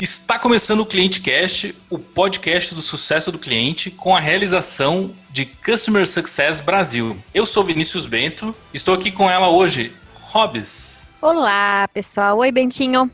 [0.00, 5.44] Está começando o Cliente Cast, o podcast do sucesso do cliente, com a realização de
[5.44, 7.18] Customer Success Brasil.
[7.34, 11.12] Eu sou Vinícius Bento, estou aqui com ela hoje, Hobbs.
[11.20, 12.38] Olá, pessoal.
[12.38, 13.10] Oi, Bentinho.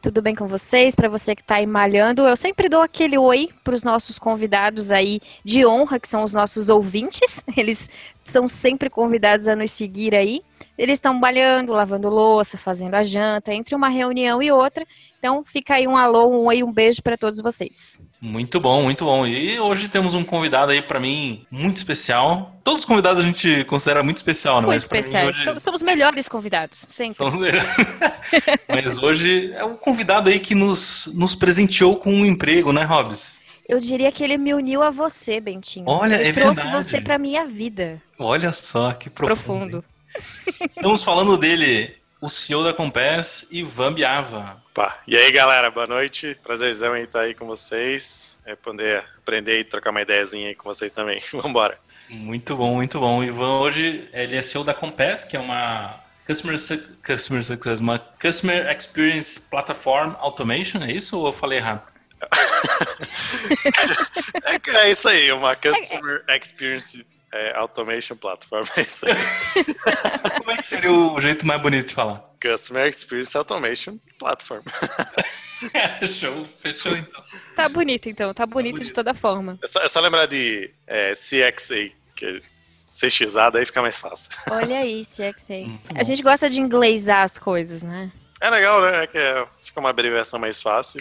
[0.00, 0.94] Tudo bem com vocês?
[0.94, 4.92] Para você que está aí malhando, eu sempre dou aquele oi para os nossos convidados
[4.92, 7.42] aí de honra, que são os nossos ouvintes.
[7.56, 7.90] Eles
[8.28, 10.42] são sempre convidados a nos seguir aí.
[10.76, 14.86] Eles estão malhando, lavando louça, fazendo a janta, entre uma reunião e outra.
[15.18, 18.00] Então fica aí um alô, um oi, um beijo para todos vocês.
[18.20, 19.26] Muito bom, muito bom.
[19.26, 22.54] E hoje temos um convidado aí para mim muito especial.
[22.62, 24.66] Todos os convidados a gente considera muito especial, né?
[24.66, 25.28] Muito especiais.
[25.28, 25.44] Hoje...
[25.44, 27.14] Somos, somos melhores convidados, sempre.
[27.14, 27.74] Somos melhores.
[28.68, 32.84] Mas hoje é o um convidado aí que nos, nos presenteou com um emprego, né,
[32.84, 33.42] Robs?
[33.68, 35.84] Eu diria que ele me uniu a você, Bentinho.
[35.86, 36.84] Olha, ele é trouxe verdade.
[36.84, 38.00] você para minha vida.
[38.18, 39.84] Olha só que profundo.
[40.10, 40.64] profundo.
[40.66, 44.62] Estamos falando dele, o CEO da Compass, Ivan Biava.
[44.72, 44.98] Pá.
[45.06, 46.34] E aí, galera, boa noite.
[46.42, 48.38] Prazerzão em estar aí com vocês.
[48.46, 51.20] É poder aprender e trocar uma ideiazinha aí com vocês também.
[51.30, 51.78] Vambora.
[52.08, 53.18] Muito bom, muito bom.
[53.18, 56.56] O Ivan hoje, ele é CEO da Compass, que é uma Customer,
[57.06, 61.97] Customer Success, uma Customer Experience Platform Automation, é isso ou eu falei errado?
[64.44, 68.64] É, é isso aí, uma Customer Experience é, Automation Platform.
[68.76, 69.14] É isso aí.
[70.38, 72.24] Como é que seria o jeito mais bonito de falar?
[72.40, 74.62] Customer Experience Automation Platform.
[76.06, 77.22] Show, fechou então.
[77.56, 78.88] Tá bonito então, tá bonito, tá bonito.
[78.88, 79.58] de toda forma.
[79.62, 82.38] É só, é só lembrar de é, CXA, que é
[83.00, 84.32] CXA, daí fica mais fácil.
[84.50, 85.66] Olha aí, CXA.
[85.94, 88.10] a gente gosta de inglesar as coisas, né?
[88.40, 89.04] É legal, né?
[89.04, 91.00] É que é, fica uma abreviação mais fácil.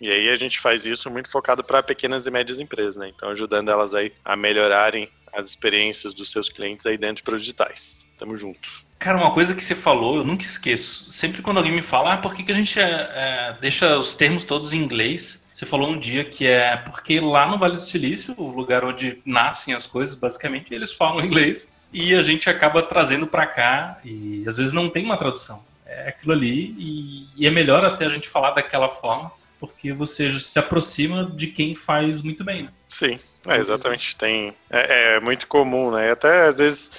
[0.00, 3.10] E aí a gente faz isso muito focado para pequenas e médias empresas, né?
[3.14, 8.08] Então ajudando elas aí a melhorarem as experiências dos seus clientes aí dentro de digitais.
[8.16, 8.60] Tamo junto.
[8.98, 11.10] Cara, uma coisa que você falou, eu nunca esqueço.
[11.10, 14.14] Sempre quando alguém me fala, ah, por que, que a gente é, é, deixa os
[14.14, 15.42] termos todos em inglês?
[15.52, 19.20] Você falou um dia que é porque lá no Vale do Silício, o lugar onde
[19.24, 24.44] nascem as coisas, basicamente, eles falam inglês e a gente acaba trazendo para cá e
[24.48, 25.64] às vezes não tem uma tradução.
[25.86, 30.28] É aquilo ali e, e é melhor até a gente falar daquela forma porque você
[30.30, 32.64] se aproxima de quem faz muito bem.
[32.64, 32.72] Né?
[32.88, 34.16] Sim, é, exatamente.
[34.16, 36.10] Tem, é, é, muito comum, né?
[36.10, 36.90] Até às vezes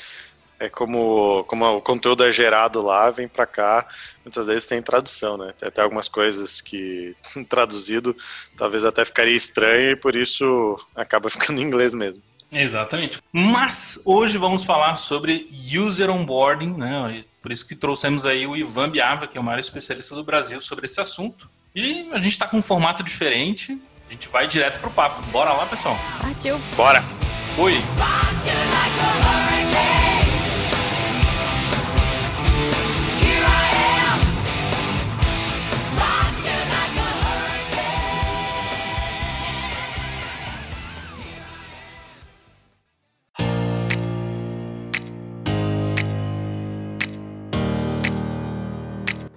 [0.59, 3.87] é como, como o conteúdo é gerado lá, vem para cá,
[4.23, 5.53] muitas vezes tem tradução, né?
[5.57, 7.15] Tem até algumas coisas que
[7.49, 8.15] traduzido
[8.57, 12.23] talvez até ficaria estranho e por isso acaba ficando em inglês mesmo.
[12.53, 13.19] Exatamente.
[13.33, 15.45] Mas hoje vamos falar sobre
[15.77, 17.23] user onboarding, né?
[17.41, 20.61] Por isso que trouxemos aí o Ivan Biava, que é o maior especialista do Brasil
[20.61, 21.49] sobre esse assunto.
[21.75, 23.77] E a gente está com um formato diferente.
[24.07, 25.21] A gente vai direto pro papo.
[25.23, 25.97] Bora lá, pessoal?
[26.21, 26.57] Partiu.
[26.77, 27.03] Bora.
[27.53, 27.73] Fui.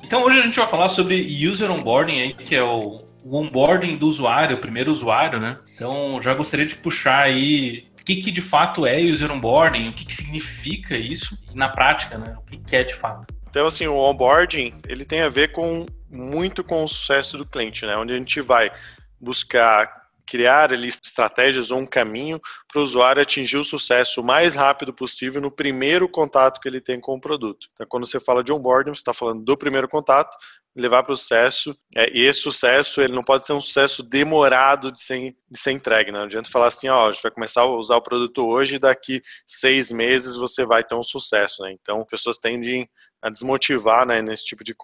[0.08, 3.98] Então hoje a gente vai falar sobre user onboarding aí, que é o, o onboarding
[3.98, 5.58] do usuário, o primeiro usuário, né?
[5.74, 9.92] Então já gostaria de puxar aí o que, que de fato é user onboarding, o
[9.92, 12.34] que, que significa isso na prática, né?
[12.38, 13.26] O que, que é de fato.
[13.50, 17.84] Então assim, o onboarding ele tem a ver com muito com o sucesso do cliente,
[17.84, 17.94] né?
[17.94, 18.72] Onde a gente vai
[19.20, 19.92] buscar
[20.28, 22.38] criar ali estratégias ou um caminho
[22.70, 26.80] para o usuário atingir o sucesso o mais rápido possível no primeiro contato que ele
[26.80, 27.68] tem com o produto.
[27.72, 30.36] Então, quando você fala de onboarding, você está falando do primeiro contato,
[30.76, 31.76] levar para o sucesso.
[31.96, 35.72] É, e esse sucesso ele não pode ser um sucesso demorado de ser, de ser
[35.72, 36.12] entregue.
[36.12, 36.18] Né?
[36.18, 38.78] Não adianta falar assim, ó, a gente vai começar a usar o produto hoje e
[38.78, 41.62] daqui seis meses você vai ter um sucesso.
[41.62, 41.72] Né?
[41.72, 42.88] Então, pessoas tendem
[43.20, 44.74] a desmotivar né, nesse tipo de,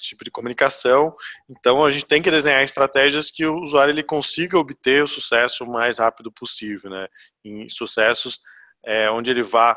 [0.00, 1.14] tipo de comunicação.
[1.48, 5.64] Então, a gente tem que desenhar estratégias que o usuário ele consiga obter o sucesso
[5.64, 6.90] o mais rápido possível.
[6.90, 7.06] Né?
[7.44, 8.40] Em sucessos
[8.84, 9.76] é, onde ele vá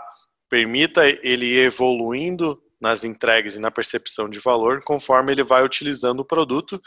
[0.50, 6.22] permita ele ir evoluindo nas entregas e na percepção de valor conforme ele vai utilizando
[6.22, 6.82] o produto.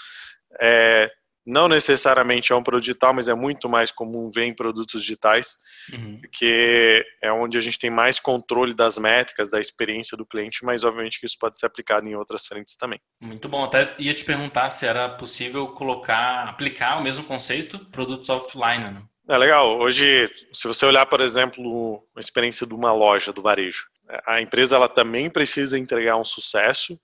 [0.61, 1.11] É,
[1.47, 5.57] não necessariamente é um produto digital, mas é muito mais comum ver em produtos digitais,
[5.93, 6.19] uhum.
[6.21, 10.85] porque é onde a gente tem mais controle das métricas, da experiência do cliente, mas
[10.85, 13.01] obviamente que isso pode ser aplicado em outras frentes também.
[13.21, 13.65] Muito bom.
[13.65, 18.91] Até ia te perguntar se era possível colocar, aplicar o mesmo conceito produtos offline.
[18.91, 19.03] Né?
[19.29, 19.79] É legal.
[19.79, 23.85] Hoje, se você olhar, por exemplo, a experiência de uma loja do varejo,
[24.27, 26.99] a empresa ela também precisa entregar um sucesso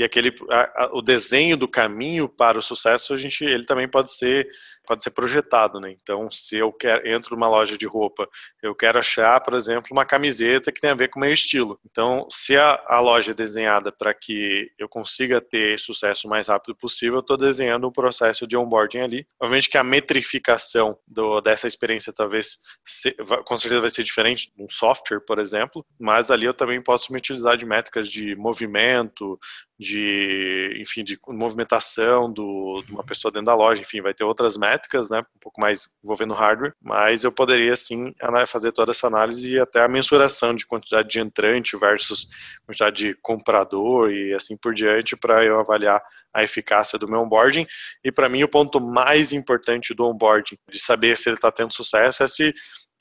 [0.00, 3.86] e aquele a, a, o desenho do caminho para o sucesso a gente ele também
[3.86, 4.48] pode ser
[4.90, 5.94] pode ser projetado, né?
[6.02, 8.28] Então, se eu quero, entro numa loja de roupa,
[8.60, 11.78] eu quero achar, por exemplo, uma camiseta que tem a ver com o meu estilo.
[11.88, 16.48] Então, se a, a loja é desenhada para que eu consiga ter sucesso o mais
[16.48, 19.26] rápido possível, eu estou desenhando um processo de onboarding ali.
[19.38, 23.12] Obviamente que a metrificação do, dessa experiência talvez, se,
[23.44, 27.18] com certeza vai ser diferente um software, por exemplo, mas ali eu também posso me
[27.18, 29.38] utilizar de métricas de movimento,
[29.80, 34.58] de, enfim, de movimentação do, de uma pessoa dentro da loja, enfim, vai ter outras
[34.58, 38.14] métricas, né, um pouco mais envolvendo hardware, mas eu poderia sim
[38.46, 42.28] fazer toda essa análise e até a mensuração de quantidade de entrante versus
[42.66, 46.02] quantidade de comprador e assim por diante para eu avaliar
[46.34, 47.66] a eficácia do meu onboarding.
[48.04, 51.72] E para mim o ponto mais importante do onboarding, de saber se ele está tendo
[51.72, 52.52] sucesso, é se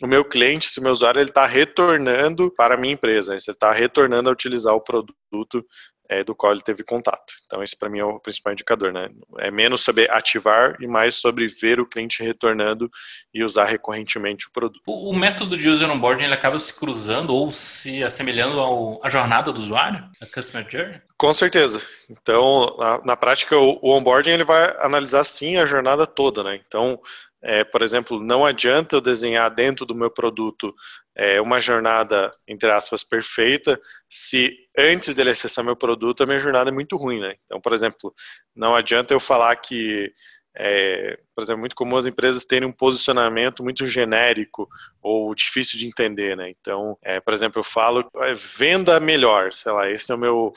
[0.01, 3.49] o meu cliente, se o meu usuário ele está retornando para a minha empresa, se
[3.49, 5.65] ele está retornando a utilizar o produto
[6.09, 7.33] é, do qual ele teve contato.
[7.45, 9.09] Então, esse para mim é o principal indicador, né?
[9.38, 12.89] É menos sobre ativar e mais sobre ver o cliente retornando
[13.33, 14.81] e usar recorrentemente o produto.
[14.88, 19.09] O, o método de user onboarding ele acaba se cruzando ou se assemelhando ao, à
[19.09, 21.00] jornada do usuário, a customer journey?
[21.15, 21.79] Com certeza.
[22.09, 26.59] Então, na, na prática, o, o onboarding ele vai analisar sim a jornada toda, né?
[26.65, 27.00] Então,
[27.41, 30.75] é, por exemplo, não adianta eu desenhar dentro do meu produto
[31.15, 36.69] é, uma jornada, entre aspas, perfeita, se antes dele acessar meu produto, a minha jornada
[36.69, 37.36] é muito ruim, né?
[37.45, 38.13] Então, por exemplo,
[38.56, 40.12] não adianta eu falar que,
[40.57, 44.68] é, por exemplo, é muito comum as empresas terem um posicionamento muito genérico
[45.01, 46.50] ou difícil de entender, né?
[46.50, 50.51] Então, é, por exemplo, eu falo, é, venda melhor, sei lá, esse é o meu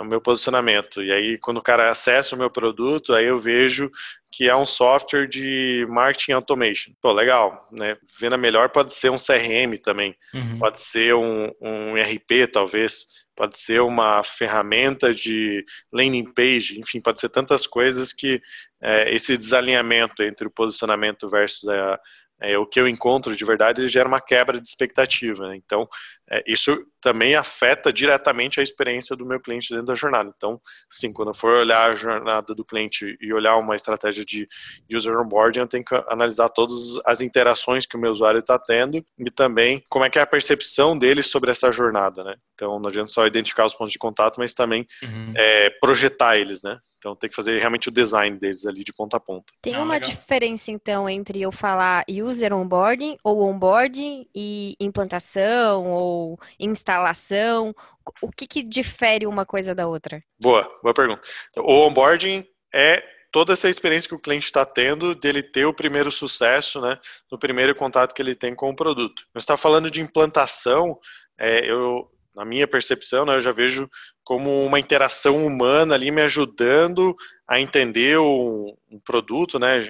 [0.00, 1.02] o meu posicionamento.
[1.02, 3.90] E aí, quando o cara acessa o meu produto, aí eu vejo
[4.32, 6.92] que é um software de marketing automation.
[7.00, 7.96] Pô, legal, né?
[8.20, 10.58] Venda melhor pode ser um CRM também, uhum.
[10.58, 17.20] pode ser um, um RP, talvez, pode ser uma ferramenta de landing page, enfim, pode
[17.20, 18.40] ser tantas coisas que
[18.82, 21.98] é, esse desalinhamento entre o posicionamento versus a,
[22.40, 25.48] é, o que eu encontro de verdade ele gera uma quebra de expectativa.
[25.48, 25.56] Né?
[25.56, 25.88] Então,
[26.30, 30.32] é, isso também afeta diretamente a experiência do meu cliente dentro da jornada.
[30.36, 30.60] Então,
[30.90, 34.46] sim, quando eu for olhar a jornada do cliente e olhar uma estratégia de
[34.92, 39.04] user onboarding, eu tenho que analisar todas as interações que o meu usuário está tendo
[39.18, 42.24] e também como é que é a percepção dele sobre essa jornada.
[42.24, 42.34] Né?
[42.54, 45.32] Então, não adianta só identificar os pontos de contato, mas também uhum.
[45.36, 46.78] é, projetar eles, né?
[47.06, 49.52] Então tem que fazer realmente o design deles ali de ponta a ponta.
[49.62, 50.10] Tem ah, uma legal.
[50.10, 57.72] diferença então entre eu falar user onboarding ou onboarding e implantação ou instalação?
[58.20, 60.20] O que, que difere uma coisa da outra?
[60.40, 61.20] Boa, boa pergunta.
[61.58, 62.44] O onboarding
[62.74, 66.98] é toda essa experiência que o cliente está tendo dele ter o primeiro sucesso, né,
[67.30, 69.24] no primeiro contato que ele tem com o produto.
[69.32, 70.98] Nós está falando de implantação,
[71.38, 73.90] é, eu na minha percepção, né, eu já vejo
[74.22, 77.16] como uma interação humana ali me ajudando
[77.48, 79.88] a entender o, um produto, né?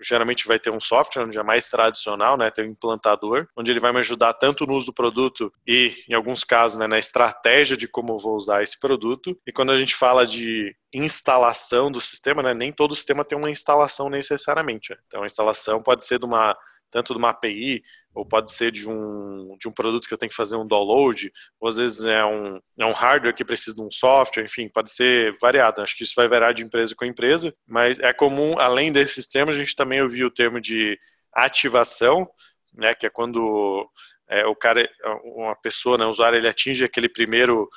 [0.00, 2.52] Geralmente vai ter um software onde é mais tradicional, né?
[2.52, 6.14] Tem um implantador, onde ele vai me ajudar tanto no uso do produto e, em
[6.14, 9.36] alguns casos, né, na estratégia de como eu vou usar esse produto.
[9.44, 13.50] E quando a gente fala de instalação do sistema, né, nem todo sistema tem uma
[13.50, 14.90] instalação necessariamente.
[14.90, 14.98] Né.
[15.08, 16.56] Então, a instalação pode ser de uma
[16.90, 17.82] tanto de uma API,
[18.14, 21.32] ou pode ser de um, de um produto que eu tenho que fazer um download,
[21.60, 24.90] ou às vezes é um, é um hardware que precisa de um software, enfim, pode
[24.90, 25.82] ser variado.
[25.82, 29.56] Acho que isso vai variar de empresa com empresa, mas é comum, além desses termos,
[29.56, 30.98] a gente também ouviu o termo de
[31.32, 32.28] ativação,
[32.74, 33.88] né, que é quando
[34.28, 34.88] é, o cara,
[35.24, 37.68] uma pessoa, né, o usuário, ele atinge aquele primeiro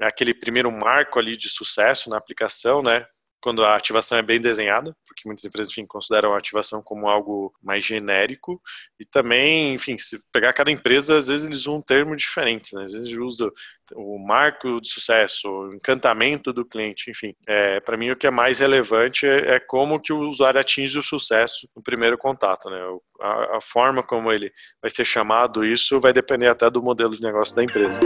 [0.00, 3.06] aquele primeiro marco ali de sucesso na aplicação, né?
[3.42, 7.52] Quando a ativação é bem desenhada, porque muitas empresas, enfim, consideram a ativação como algo
[7.62, 8.62] mais genérico,
[8.98, 12.84] e também, enfim, se pegar cada empresa, às vezes eles usam um termo diferente, né?
[12.84, 13.50] às vezes usa
[13.94, 17.34] o marco de sucesso, o encantamento do cliente, enfim.
[17.46, 20.98] É, Para mim, o que é mais relevante é, é, como que o usuário atinge
[20.98, 22.78] o sucesso no primeiro contato, né?
[23.20, 27.22] A, a forma como ele vai ser chamado, isso vai depender até do modelo de
[27.22, 28.00] negócio da empresa.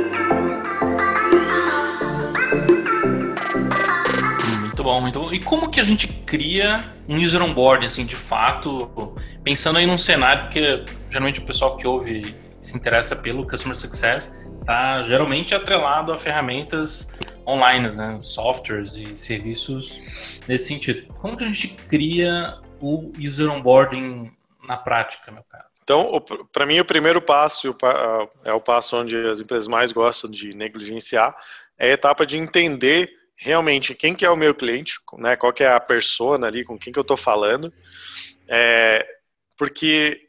[4.86, 5.32] Bom, muito bom.
[5.32, 9.98] E como que a gente cria um user onboard, assim, de fato, pensando aí num
[9.98, 14.32] cenário que geralmente o pessoal que ouve se interessa pelo Customer Success
[14.64, 17.10] tá geralmente atrelado a ferramentas
[17.44, 18.18] online, né?
[18.20, 20.00] softwares e serviços
[20.46, 21.12] nesse sentido.
[21.14, 24.30] Como que a gente cria o user onboarding
[24.68, 25.66] na prática, meu cara?
[25.82, 26.20] Então,
[26.52, 27.76] para mim, o primeiro passo
[28.44, 31.36] é o passo onde as empresas mais gostam de negligenciar,
[31.76, 35.36] é a etapa de entender realmente quem que é o meu cliente, né?
[35.36, 37.72] Qual que é a persona ali, com quem que eu estou falando,
[38.48, 39.06] é,
[39.56, 40.28] porque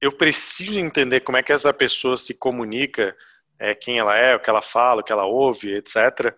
[0.00, 3.16] eu preciso entender como é que essa pessoa se comunica,
[3.58, 6.34] é, quem ela é, o que ela fala, o que ela ouve, etc.,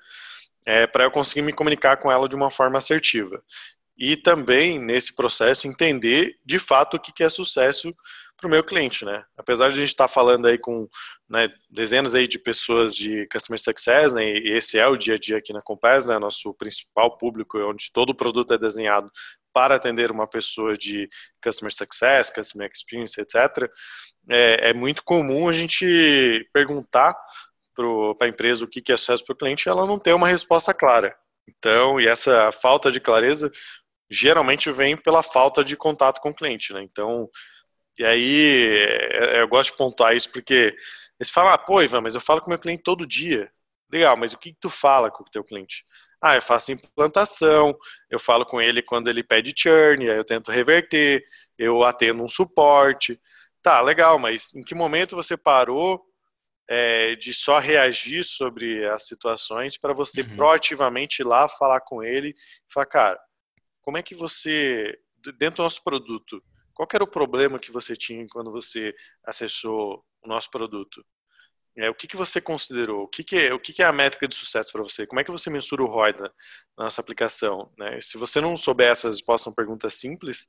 [0.67, 3.43] é, para eu conseguir me comunicar com ela de uma forma assertiva.
[3.99, 7.95] e também nesse processo entender de fato o que é sucesso
[8.37, 9.25] para o meu cliente, né?
[9.37, 10.88] Apesar de a gente estar tá falando aí com
[11.28, 14.25] né, dezenas aí de pessoas de customer success, né?
[14.25, 16.18] E esse é o dia a dia aqui na Compass, né?
[16.18, 19.11] Nosso principal público, onde todo o produto é desenhado
[19.52, 21.09] para atender uma pessoa de
[21.42, 23.68] customer success, customer experience, etc.
[24.28, 27.16] É, é muito comum a gente perguntar
[27.75, 30.14] para a empresa o que, que é sucesso para o cliente, e ela não ter
[30.14, 31.16] uma resposta clara.
[31.49, 33.50] Então, e essa falta de clareza
[34.11, 36.83] geralmente vem pela falta de contato com o cliente, né?
[36.83, 37.28] Então,
[37.99, 40.76] e aí é, é, eu gosto de pontuar isso porque
[41.19, 43.50] eles falam, ah, pô, Ivan, mas eu falo com meu cliente todo dia.
[43.91, 45.85] Legal, mas o que, que tu fala com o teu cliente?
[46.21, 47.76] Ah, eu faço implantação,
[48.11, 51.25] eu falo com ele quando ele pede churn, aí eu tento reverter,
[51.59, 53.21] eu atendo um suporte.
[53.62, 56.05] Tá, legal, mas em que momento você parou
[56.69, 60.37] é, de só reagir sobre as situações para você uhum.
[60.37, 63.21] proativamente ir lá falar com ele e falar, cara,
[63.83, 64.99] como é que você,
[65.38, 66.43] dentro do nosso produto,
[66.76, 71.02] qual era o problema que você tinha quando você acessou o nosso produto?
[71.75, 73.04] É, o que, que você considerou?
[73.04, 75.06] O que, que, é, o que, que é a métrica de sucesso para você?
[75.06, 76.30] Como é que você mensura o ROI na,
[76.76, 77.73] na nossa aplicação?
[77.78, 77.99] Né?
[78.02, 80.49] Se você não souber essas respostas são perguntas simples,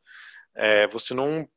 [0.53, 1.48] é, você não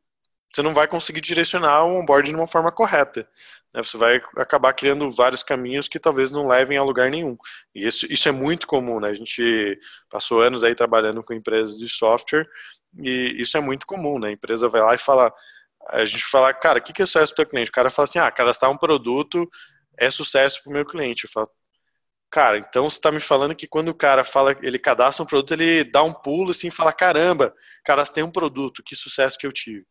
[0.52, 3.28] você não vai conseguir direcionar o onboard de uma forma correta.
[3.72, 3.82] Né?
[3.82, 7.36] Você vai acabar criando vários caminhos que talvez não levem a lugar nenhum.
[7.72, 8.98] E isso, isso é muito comum.
[8.98, 9.10] Né?
[9.10, 9.78] A gente
[10.10, 12.48] passou anos aí trabalhando com empresas de software
[12.98, 14.18] e isso é muito comum.
[14.18, 14.28] Né?
[14.28, 15.32] A empresa vai lá e fala,
[15.88, 17.70] a gente fala, cara, o que é sucesso para o cliente?
[17.70, 19.48] O cara fala assim, ah, cadastrar um produto
[19.96, 21.24] é sucesso para o meu cliente.
[21.24, 21.50] Eu falo,
[22.30, 25.52] cara, então você está me falando que quando o cara fala, ele cadastra um produto,
[25.52, 27.54] ele dá um pulo assim e fala, caramba,
[27.84, 29.86] cadastrei um produto, que sucesso que eu tive.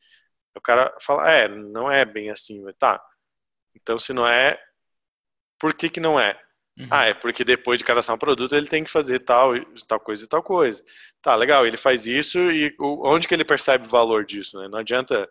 [0.56, 3.02] O cara fala, é, não é bem assim, tá.
[3.76, 4.60] Então, se não é,
[5.60, 6.40] por que que não é?
[6.80, 6.88] Uhum.
[6.90, 9.54] Ah, é porque depois de cadastrar um produto ele tem que fazer tal,
[9.86, 10.82] tal coisa e tal coisa.
[11.22, 14.70] Tá, legal, ele faz isso e onde que ele percebe o valor disso, né?
[14.70, 15.30] Não adianta,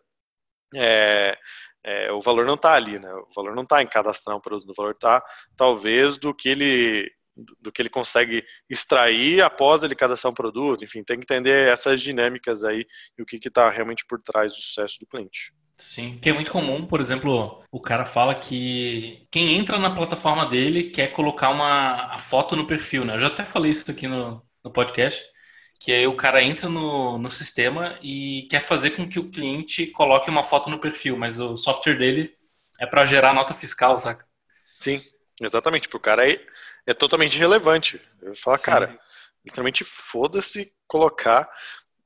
[0.74, 1.38] é,
[1.82, 3.10] é, o valor não está ali, né?
[3.14, 5.24] O valor não está em cadastrar um produto, o valor está
[5.56, 7.10] talvez do que ele
[7.60, 10.84] do que ele consegue extrair após ele cadastrar um produto.
[10.84, 12.84] Enfim, tem que entender essas dinâmicas aí
[13.16, 15.52] e o que está realmente por trás do sucesso do cliente.
[15.78, 20.44] Sim, que é muito comum, por exemplo, o cara fala que quem entra na plataforma
[20.44, 23.14] dele quer colocar uma a foto no perfil, né?
[23.14, 25.24] Eu já até falei isso aqui no, no podcast,
[25.80, 29.86] que aí o cara entra no, no sistema e quer fazer com que o cliente
[29.86, 32.36] coloque uma foto no perfil, mas o software dele
[32.80, 34.26] é para gerar nota fiscal, saca?
[34.74, 35.00] Sim,
[35.40, 35.88] exatamente.
[35.88, 36.40] Para o cara é,
[36.86, 38.00] é totalmente relevante.
[38.20, 38.98] Eu falo, cara,
[39.44, 41.48] literalmente foda-se colocar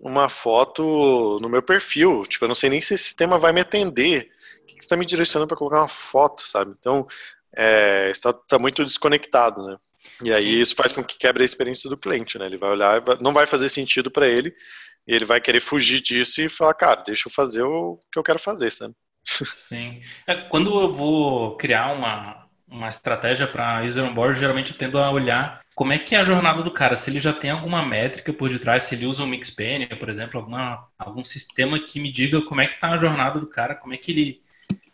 [0.02, 2.24] uma foto no meu perfil.
[2.24, 4.28] Tipo, eu não sei nem se esse sistema vai me atender.
[4.62, 6.74] O que você está me direcionando para colocar uma foto, sabe?
[6.76, 7.06] Então,
[7.56, 9.76] é, está tá muito desconectado, né?
[10.20, 10.60] E aí Sim.
[10.60, 12.46] isso faz com que quebre a experiência do cliente, né?
[12.46, 14.52] Ele vai olhar, não vai fazer sentido para ele,
[15.06, 18.24] e ele vai querer fugir disso e falar, cara, deixa eu fazer o que eu
[18.24, 18.94] quero fazer, sabe?
[19.24, 20.00] Sim.
[20.26, 22.41] É, quando eu vou criar uma,
[22.72, 26.24] uma estratégia para user onboard, geralmente eu tendo a olhar como é que é a
[26.24, 29.26] jornada do cara, se ele já tem alguma métrica por detrás, se ele usa um
[29.26, 33.38] Mixpanel, por exemplo, alguma, algum sistema que me diga como é que está a jornada
[33.38, 34.42] do cara, como é que ele,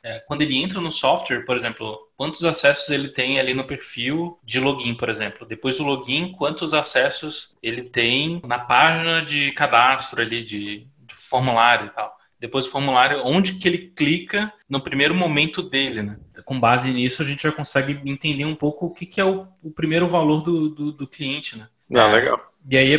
[0.02, 4.38] é, quando ele entra no software, por exemplo, quantos acessos ele tem ali no perfil
[4.44, 5.46] de login, por exemplo.
[5.46, 11.86] Depois do login, quantos acessos ele tem na página de cadastro ali, de, de formulário
[11.86, 16.18] e tal depois do formulário, onde que ele clica no primeiro momento dele, né?
[16.44, 19.46] Com base nisso, a gente já consegue entender um pouco o que, que é o,
[19.62, 21.68] o primeiro valor do, do, do cliente, né?
[21.88, 22.40] Não, legal.
[22.70, 22.94] E aí,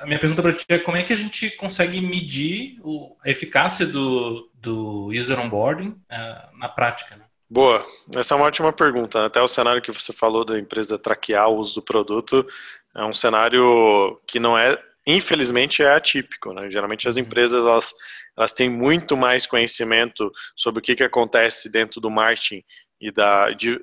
[0.00, 2.78] a minha pergunta para ti é como é que a gente consegue medir
[3.24, 7.24] a eficácia do, do user onboarding uh, na prática, né?
[7.50, 9.24] Boa, essa é uma ótima pergunta.
[9.24, 12.46] Até o cenário que você falou da empresa traquear o uso do produto
[12.94, 14.78] é um cenário que não é,
[15.16, 16.52] infelizmente, é atípico.
[16.52, 16.70] Né?
[16.70, 17.22] Geralmente as uhum.
[17.22, 17.92] empresas elas
[18.36, 22.62] elas têm muito mais conhecimento sobre o que, que acontece dentro do marketing
[23.00, 23.80] e da, de,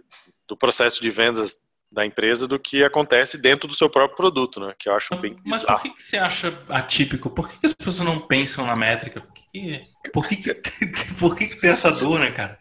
[0.47, 1.57] do processo de vendas
[1.91, 4.73] da empresa do que acontece dentro do seu próprio produto, né?
[4.79, 5.79] Que eu acho bem Mas bizarro.
[5.79, 7.29] por que, que você acha atípico?
[7.29, 9.19] Por que, que as pessoas não pensam na métrica?
[9.19, 10.53] Por que, por que, que,
[11.19, 12.57] por que, que tem essa dor, né, cara?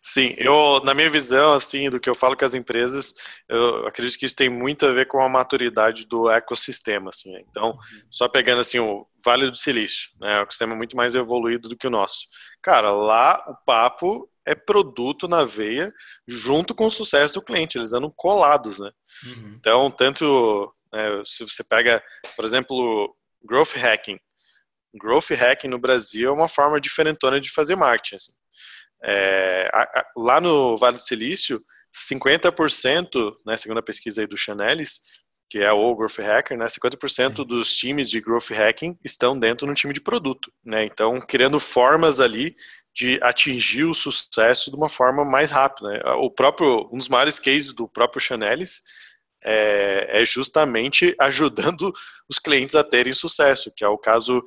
[0.00, 3.14] Sim, eu, na minha visão, assim, do que eu falo com as empresas,
[3.48, 7.32] eu acredito que isso tem muito a ver com a maturidade do ecossistema, assim.
[7.32, 7.42] Né?
[7.48, 7.78] Então,
[8.10, 11.76] só pegando, assim, o Vale do Silício, né, é um ecossistema muito mais evoluído do
[11.76, 12.26] que o nosso.
[12.62, 15.92] Cara, lá o papo é produto na veia
[16.26, 18.90] junto com o sucesso do cliente, eles andam colados, né?
[19.26, 19.56] Uhum.
[19.58, 22.02] Então, tanto, né, se você pega,
[22.34, 23.14] por exemplo,
[23.44, 24.18] growth hacking,
[24.94, 28.32] growth hacking no Brasil é uma forma diferentona de fazer marketing, assim.
[29.02, 31.62] É, a, a, lá no Vale do Silício,
[31.94, 35.00] 50%, né, segundo a pesquisa aí do Chanelis,
[35.50, 36.66] que é o Growth Hacker, né?
[36.66, 40.84] 50% dos times de Growth Hacking estão dentro de um time de produto, né?
[40.84, 42.54] Então, criando formas ali
[42.94, 45.90] de atingir o sucesso de uma forma mais rápida.
[45.90, 46.00] Né?
[46.18, 48.82] O próprio, um dos maiores cases do próprio Chanelis
[49.44, 51.92] é, é, justamente ajudando
[52.28, 54.44] os clientes a terem sucesso, que é o caso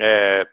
[0.00, 0.46] é,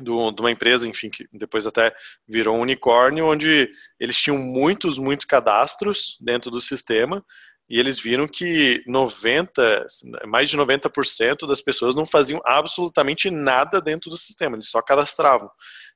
[0.00, 1.94] do, de uma empresa, enfim, que depois até
[2.26, 7.24] virou um unicórnio, onde eles tinham muitos, muitos cadastros dentro do sistema,
[7.68, 9.86] e eles viram que 90,
[10.26, 15.50] mais de 90% das pessoas não faziam absolutamente nada dentro do sistema, eles só cadastravam.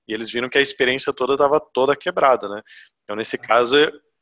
[0.06, 2.60] E eles viram que a experiência toda estava toda quebrada, né?
[3.02, 3.76] Então, nesse caso,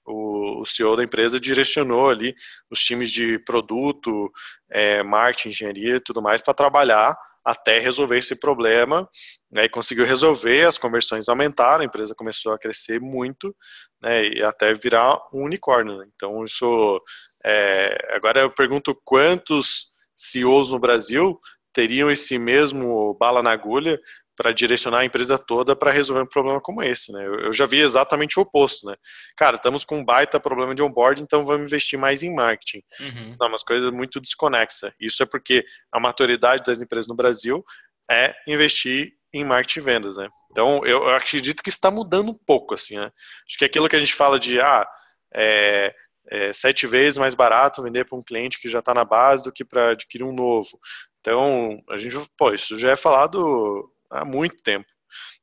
[0.06, 2.34] o, CEO da empresa direcionou ali
[2.70, 4.30] os times de produto,
[4.70, 9.08] é, marketing, engenharia e tudo mais para trabalhar até resolver esse problema,
[9.50, 13.54] né, e conseguiu resolver, as conversões aumentaram, a empresa começou a crescer muito,
[14.02, 15.98] né, e até virar um unicórnio.
[15.98, 16.06] Né?
[16.14, 17.00] Então, isso.
[17.44, 21.40] É, agora eu pergunto quantos CEOs no Brasil
[21.72, 23.98] teriam esse mesmo bala na agulha
[24.40, 27.26] para direcionar a empresa toda para resolver um problema como esse, né?
[27.26, 28.96] Eu, eu, já vi exatamente o oposto, né?
[29.36, 32.82] Cara, estamos com um baita problema de onboard, então vamos investir mais em marketing.
[33.00, 33.36] Uhum.
[33.38, 34.94] Não, umas coisas muito desconexa.
[34.98, 37.62] Isso é porque a maturidade das empresas no Brasil
[38.10, 40.26] é investir em marketing e vendas, né?
[40.50, 43.10] Então, eu, eu acredito que está mudando um pouco, assim, né?
[43.46, 44.88] Acho que aquilo que a gente fala de, ah,
[45.34, 45.94] é,
[46.30, 49.52] é sete vezes mais barato vender para um cliente que já está na base do
[49.52, 50.80] que para adquirir um novo.
[51.20, 54.86] Então, a gente, pô, isso já é falado há muito tempo.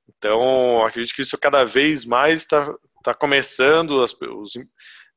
[0.08, 4.54] Então, acredito que isso cada vez mais está tá começando, as, os,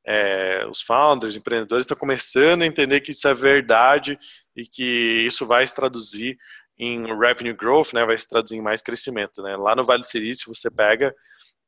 [0.07, 4.19] é, os founders, empreendedores estão começando a entender que isso é verdade
[4.57, 6.38] e que isso vai se traduzir
[6.78, 9.42] em revenue growth, né, vai se traduzir em mais crescimento.
[9.42, 9.57] Né?
[9.57, 11.14] Lá no Vale do Silício, você pega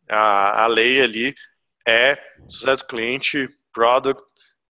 [0.08, 1.34] a, a lei ali,
[1.86, 4.22] é sucesso cliente, product,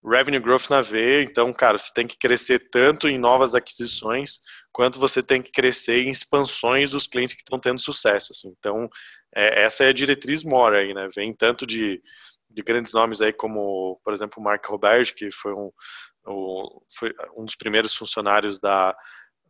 [0.04, 4.40] revenue growth na V, então, cara, você tem que crescer tanto em novas aquisições,
[4.72, 8.32] quanto você tem que crescer em expansões dos clientes que estão tendo sucesso.
[8.32, 8.54] Assim.
[8.58, 8.88] Então,
[9.34, 11.08] é, essa é a diretriz mora aí, né?
[11.14, 12.02] Vem tanto de,
[12.50, 15.70] de grandes nomes aí como, por exemplo, o Mark Robert, que foi um,
[16.26, 18.96] o, foi um dos primeiros funcionários da,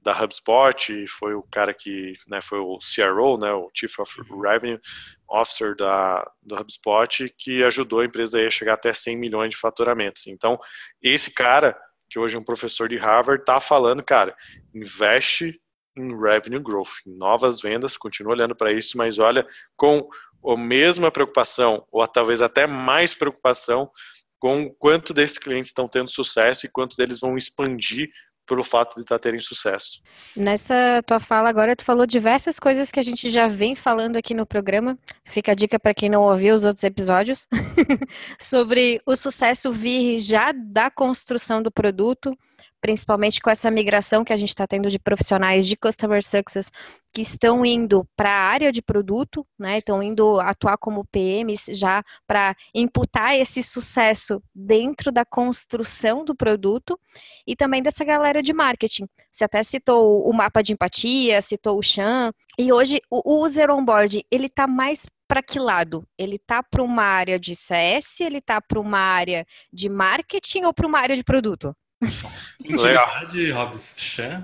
[0.03, 4.20] da HubSpot, e foi o cara que né, foi o CRO, né, o Chief of
[4.42, 4.81] Revenue
[5.29, 10.27] Officer da, do HubSpot, que ajudou a empresa a chegar até 100 milhões de faturamentos.
[10.27, 10.59] Então,
[11.01, 11.79] esse cara,
[12.12, 14.37] que hoje um professor de Harvard, está falando, cara,
[14.75, 15.59] investe
[15.96, 20.07] em revenue growth, em novas vendas, continua olhando para isso, mas olha com
[20.46, 23.90] a mesma preocupação, ou talvez até mais preocupação,
[24.38, 28.11] com quanto desses clientes estão tendo sucesso e quantos deles vão expandir
[28.46, 30.00] pelo fato de estar tá terem sucesso.
[30.37, 34.35] Nessa tua fala agora, tu falou diversas coisas que a gente já vem falando aqui
[34.35, 34.98] no programa.
[35.24, 37.46] Fica a dica para quem não ouviu os outros episódios
[38.40, 42.37] sobre o sucesso vir já da construção do produto
[42.83, 46.71] principalmente com essa migração que a gente está tendo de profissionais de customer success
[47.14, 49.79] que estão indo para a área de produto, né?
[49.79, 56.99] Estão indo atuar como PMs já para imputar esse sucesso dentro da construção do produto
[57.47, 59.07] e também dessa galera de marketing.
[59.31, 64.27] Você até citou o mapa de empatia, citou o Chan, e hoje o user onboard,
[64.31, 66.07] ele está mais para que lado?
[66.18, 70.75] Ele tá para uma área de CS, ele tá para uma área de marketing ou
[70.75, 71.75] para uma área de produto?
[72.65, 73.95] Intimidade, Hobbs.
[73.99, 74.43] Chan.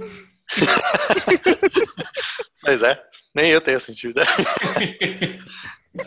[2.61, 3.03] Pois é,
[3.35, 4.21] nem eu tenho sentido.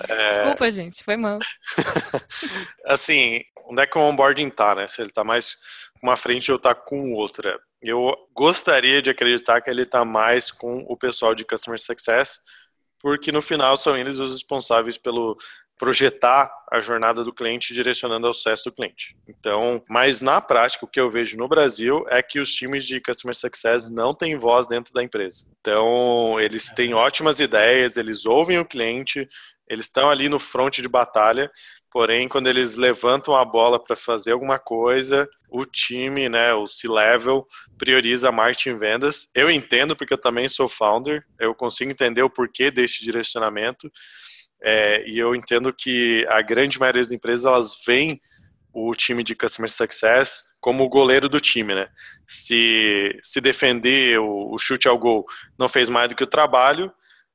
[0.08, 0.44] É...
[0.44, 1.38] Desculpa, gente, foi mal.
[2.86, 4.88] assim, onde é que o onboarding tá, né?
[4.88, 5.56] Se ele tá mais
[6.00, 7.60] com uma frente ou tá com outra.
[7.82, 12.40] Eu gostaria de acreditar que ele tá mais com o pessoal de Customer Success,
[13.00, 15.36] porque no final são eles os responsáveis pelo
[15.82, 19.18] projetar a jornada do cliente direcionando ao sucesso do cliente.
[19.28, 23.02] Então, mas na prática, o que eu vejo no Brasil é que os times de
[23.02, 25.48] Customer Success não têm voz dentro da empresa.
[25.60, 29.28] Então, eles têm ótimas ideias, eles ouvem o cliente,
[29.68, 31.50] eles estão ali no fronte de batalha,
[31.92, 37.44] porém, quando eles levantam a bola para fazer alguma coisa, o time, né, o C-level,
[37.76, 39.32] prioriza marketing e vendas.
[39.34, 43.92] Eu entendo, porque eu também sou founder, eu consigo entender o porquê desse direcionamento,
[44.64, 48.20] é, e eu entendo que a grande maioria das empresas elas veem
[48.74, 51.88] o time de customer success como o goleiro do time, né?
[52.28, 55.26] Se se defender o, o chute ao gol
[55.58, 56.92] não fez mais do que o trabalho,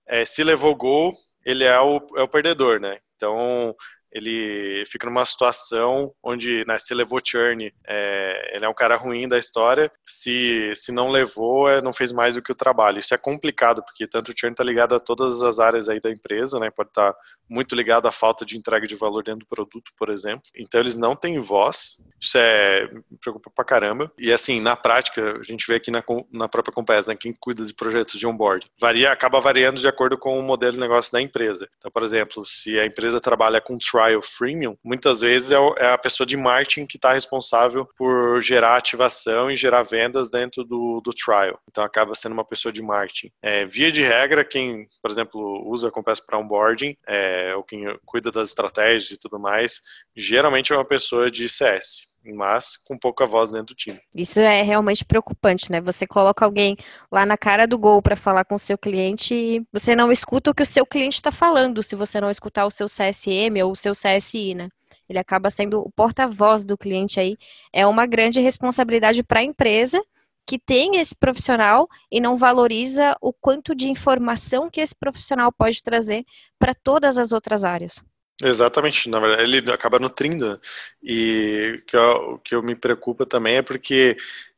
[0.06, 1.12] é, se levou gol
[1.46, 2.98] ele é o, é o perdedor, né?
[3.14, 3.74] Então
[4.12, 9.28] ele fica numa situação onde, né, se levou churn, é, ele é um cara ruim
[9.28, 12.98] da história, se, se não levou, é, não fez mais do que o trabalho.
[12.98, 16.10] Isso é complicado, porque tanto o churn está ligado a todas as áreas aí da
[16.10, 19.46] empresa, né, pode estar tá muito ligado à falta de entrega de valor dentro do
[19.46, 20.42] produto, por exemplo.
[20.56, 24.10] Então, eles não têm voz, isso é, me preocupa pra caramba.
[24.18, 27.64] E assim, na prática, a gente vê aqui na, na própria Compass, né, quem cuida
[27.64, 31.20] de projetos de onboard, varia, acaba variando de acordo com o modelo de negócio da
[31.20, 31.68] empresa.
[31.78, 35.98] Então, por exemplo, se a empresa trabalha com trial freemium, muitas vezes é, é a
[35.98, 41.12] pessoa de marketing que está responsável por gerar ativação e gerar vendas dentro do, do
[41.12, 41.58] trial.
[41.70, 43.30] Então, acaba sendo uma pessoa de marketing.
[43.42, 47.84] É, via de regra, quem, por exemplo, usa a Compass para onboarding, é, ou quem
[48.04, 49.80] cuida das estratégias e tudo mais,
[50.14, 54.00] geralmente é uma pessoa de CS mas com pouca voz dentro do time.
[54.14, 55.80] Isso é realmente preocupante, né?
[55.80, 56.76] Você coloca alguém
[57.10, 60.50] lá na cara do gol para falar com o seu cliente e você não escuta
[60.50, 63.72] o que o seu cliente está falando, se você não escutar o seu CSM ou
[63.72, 64.68] o seu CSI, né?
[65.08, 67.36] Ele acaba sendo o porta-voz do cliente aí.
[67.72, 70.02] É uma grande responsabilidade para a empresa
[70.46, 75.82] que tem esse profissional e não valoriza o quanto de informação que esse profissional pode
[75.82, 76.24] trazer
[76.58, 78.02] para todas as outras áreas.
[78.42, 80.60] Exatamente, na verdade ele acaba nutrindo
[81.02, 84.16] e o que, eu, que eu me preocupa também é porque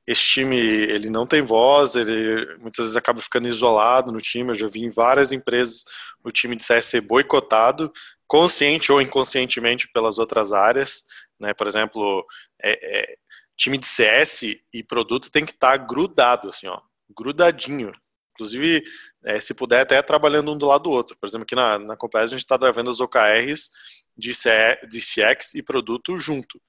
[0.08, 4.48] esse time ele não tem voz, ele muitas vezes acaba ficando isolado no time.
[4.48, 5.84] Eu já vi em várias empresas
[6.24, 7.92] o time de CS ser boicotado,
[8.26, 11.04] consciente ou inconscientemente pelas outras áreas.
[11.38, 11.52] Né?
[11.52, 12.24] Por exemplo,
[12.62, 13.16] é, é,
[13.54, 16.80] time de CS e produto tem que estar tá grudado, assim, ó,
[17.14, 17.92] grudadinho.
[18.38, 18.84] Inclusive,
[19.24, 21.16] é, se puder, até trabalhando um do lado do outro.
[21.18, 23.70] Por exemplo, aqui na, na Compass a gente está gravando as OKRs
[24.16, 26.60] de, CE, de CX e produto junto.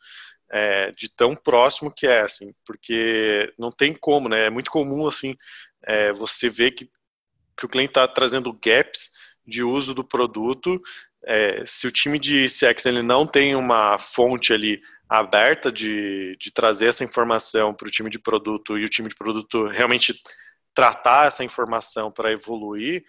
[0.51, 4.47] É, de tão próximo que é, assim, porque não tem como, né?
[4.47, 5.36] É muito comum, assim,
[5.84, 6.89] é, você ver que,
[7.55, 9.12] que o cliente está trazendo gaps
[9.45, 10.82] de uso do produto.
[11.23, 16.51] É, se o time de CX ele não tem uma fonte ali aberta de, de
[16.51, 20.13] trazer essa informação para o time de produto e o time de produto realmente
[20.73, 23.03] tratar essa informação para evoluir,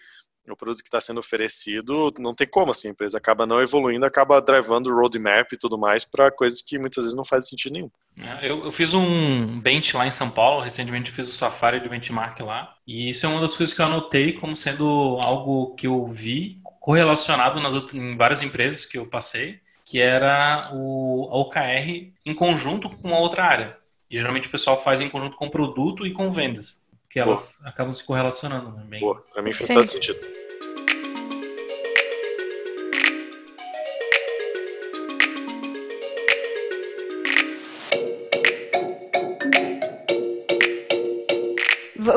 [0.49, 4.05] o produto que está sendo oferecido, não tem como, assim, a empresa acaba não evoluindo,
[4.05, 7.73] acaba drivando o roadmap e tudo mais para coisas que muitas vezes não fazem sentido
[7.73, 7.91] nenhum.
[8.19, 11.89] É, eu, eu, fiz um bench lá em São Paulo, recentemente fiz o Safari de
[11.89, 15.87] benchmark lá, e isso é uma das coisas que eu anotei como sendo algo que
[15.87, 21.37] eu vi correlacionado nas outras, em várias empresas que eu passei, que era o a
[21.37, 23.77] OKR em conjunto com uma outra área.
[24.09, 26.80] E geralmente o pessoal faz em conjunto com produto e com vendas
[27.11, 27.69] que elas Boa.
[27.69, 28.71] acabam se correlacionando.
[28.71, 28.83] Né?
[28.87, 29.01] Bem...
[29.01, 29.73] Boa, pra mim faz Sim.
[29.73, 30.19] todo sentido.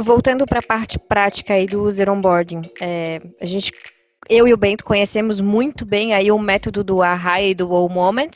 [0.02, 3.70] Voltando para a parte prática aí do user onboarding, é, a gente
[4.28, 7.88] eu e o Bento conhecemos muito bem aí o método do aha e do wow
[7.90, 8.30] moment,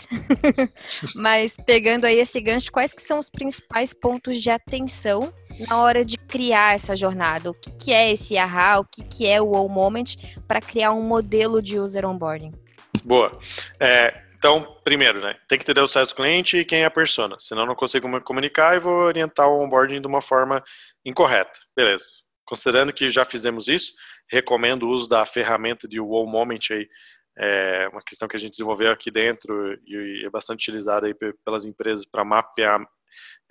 [1.16, 5.32] mas pegando aí esse gancho, quais que são os principais pontos de atenção
[5.66, 7.50] na hora de criar essa jornada?
[7.50, 10.16] O que, que é esse aha, o que, que é o wow moment
[10.46, 12.52] para criar um modelo de user onboarding?
[13.04, 13.38] Boa.
[13.80, 16.90] É, então, primeiro, né, tem que entender o sucesso do cliente e quem é a
[16.90, 20.62] persona, senão não consigo me comunicar e vou orientar o onboarding de uma forma
[21.04, 21.58] incorreta.
[21.76, 22.06] Beleza.
[22.44, 23.92] Considerando que já fizemos isso,
[24.30, 26.88] recomendo o uso da ferramenta de Wow Moment aí,
[27.40, 31.64] é uma questão que a gente desenvolveu aqui dentro e é bastante utilizada aí pelas
[31.64, 32.80] empresas para mapear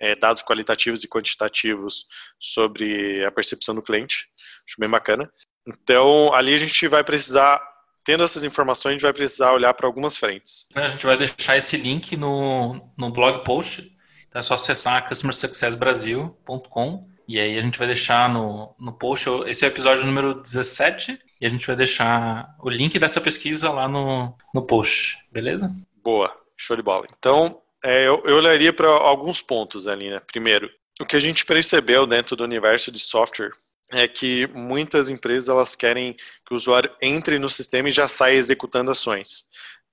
[0.00, 2.06] é, dados qualitativos e quantitativos
[2.38, 4.28] sobre a percepção do cliente.
[4.66, 5.30] Acho bem bacana.
[5.66, 7.60] Então, ali a gente vai precisar,
[8.04, 10.66] tendo essas informações, a gente vai precisar olhar para algumas frentes.
[10.74, 13.96] A gente vai deixar esse link no, no blog post.
[14.28, 19.62] Então é só acessar customersuccessbrasil.com e aí a gente vai deixar no, no post, esse
[19.62, 23.86] é o episódio número 17, e a gente vai deixar o link dessa pesquisa lá
[23.86, 25.70] no, no post, beleza?
[26.02, 27.06] Boa, show de bola.
[27.18, 30.20] Então, é, eu, eu olharia para alguns pontos ali, né?
[30.26, 33.52] Primeiro, o que a gente percebeu dentro do universo de software
[33.92, 38.36] é que muitas empresas elas querem que o usuário entre no sistema e já saia
[38.36, 39.46] executando ações.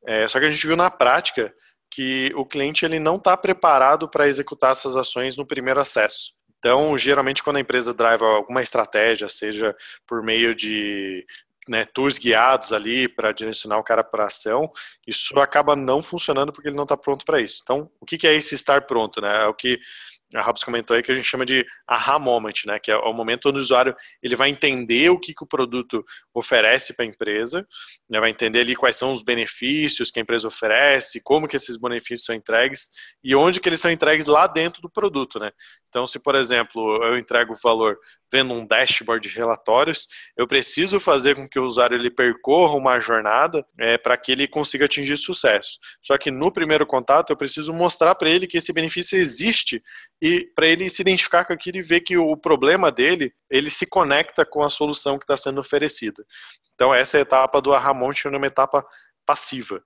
[0.06, 1.54] É, só que a gente viu na prática
[1.90, 6.34] que o cliente ele não está preparado para executar essas ações no primeiro acesso.
[6.60, 9.76] Então, geralmente, quando a empresa drive alguma estratégia, seja
[10.08, 11.26] por meio de
[11.68, 14.72] né, tours guiados ali para direcionar o cara para ação,
[15.06, 17.62] isso acaba não funcionando porque ele não está pronto para isso.
[17.64, 19.20] Então, o que, é esse estar pronto?
[19.22, 19.44] Né?
[19.44, 19.80] É o que
[20.34, 22.80] a Rabs comentou aí que a gente chama de aha moment, né?
[22.80, 26.04] Que é o momento onde o usuário ele vai entender o que, que o produto
[26.34, 27.66] oferece para a empresa,
[28.10, 28.20] né?
[28.20, 32.26] vai entender ali quais são os benefícios que a empresa oferece, como que esses benefícios
[32.26, 32.90] são entregues
[33.24, 35.52] e onde que eles são entregues lá dentro do produto, né?
[35.90, 37.98] Então, se por exemplo eu entrego o valor
[38.36, 43.00] vendo um dashboard de relatórios, eu preciso fazer com que o usuário ele percorra uma
[43.00, 45.80] jornada é, para que ele consiga atingir sucesso.
[46.02, 49.82] Só que no primeiro contato eu preciso mostrar para ele que esse benefício existe
[50.22, 53.88] e para ele se identificar com aquilo e ver que o problema dele ele se
[53.88, 56.26] conecta com a solução que está sendo oferecida.
[56.74, 58.86] Então essa é a etapa do Arramonte uma etapa
[59.26, 59.82] passiva.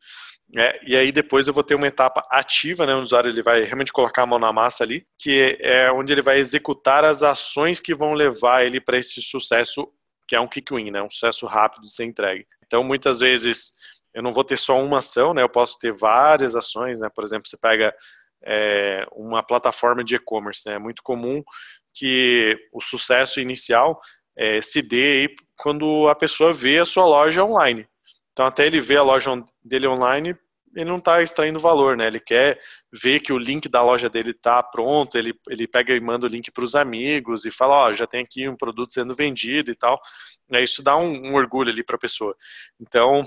[0.58, 3.44] É, e aí depois eu vou ter uma etapa ativa, né, onde o usuário ele
[3.44, 7.22] vai realmente colocar a mão na massa ali, que é onde ele vai executar as
[7.22, 9.88] ações que vão levar ele para esse sucesso,
[10.28, 12.48] que é um kick win, né, um sucesso rápido de ser entregue.
[12.66, 13.74] Então muitas vezes
[14.12, 17.24] eu não vou ter só uma ação, né, eu posso ter várias ações, né, por
[17.24, 17.94] exemplo, você pega
[18.44, 21.44] é, uma plataforma de e-commerce, né, é muito comum
[21.94, 24.02] que o sucesso inicial
[24.36, 27.88] é, se dê quando a pessoa vê a sua loja online.
[28.32, 29.32] Então, até ele ver a loja
[29.63, 30.36] dele online,
[30.76, 32.08] ele não está extraindo valor, né?
[32.08, 32.60] Ele quer
[32.92, 36.30] ver que o link da loja dele está pronto, ele, ele pega e manda o
[36.30, 39.72] link para os amigos e fala, ó, oh, já tem aqui um produto sendo vendido
[39.72, 40.00] e tal.
[40.52, 42.36] É, isso dá um, um orgulho ali para a pessoa.
[42.80, 43.26] Então,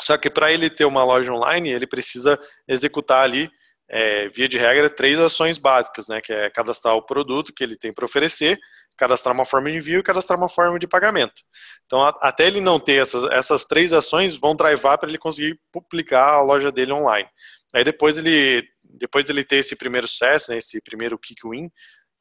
[0.00, 3.50] só que para ele ter uma loja online, ele precisa executar ali,
[3.88, 6.20] é, via de regra, três ações básicas, né?
[6.20, 8.58] Que é cadastrar o produto que ele tem para oferecer,
[9.00, 11.42] cadastrar uma forma de envio e cadastrar uma forma de pagamento.
[11.86, 15.58] Então, a, até ele não ter essas, essas três ações, vão drivar para ele conseguir
[15.72, 17.28] publicar a loja dele online.
[17.74, 21.70] Aí depois ele, depois ele ter esse primeiro sucesso, né, esse primeiro kick win,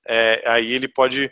[0.07, 1.29] é, aí ele pode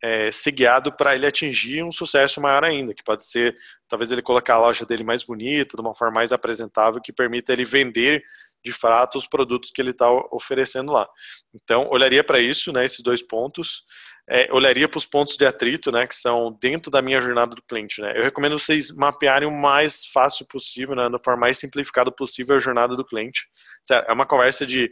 [0.00, 3.56] é, ser guiado para ele atingir um sucesso maior ainda, que pode ser,
[3.88, 7.52] talvez ele colocar a loja dele mais bonita, de uma forma mais apresentável, que permita
[7.52, 8.22] ele vender
[8.64, 11.08] de fato os produtos que ele está oferecendo lá.
[11.52, 13.82] Então, olharia para isso, né, esses dois pontos
[14.28, 17.62] é, olharia para os pontos de atrito, né, que são dentro da minha jornada do
[17.62, 18.00] cliente.
[18.00, 18.16] Né.
[18.16, 22.96] Eu recomendo vocês mapearem o mais fácil possível, né, forma mais simplificada possível a jornada
[22.96, 23.46] do cliente.
[23.90, 24.90] É uma conversa de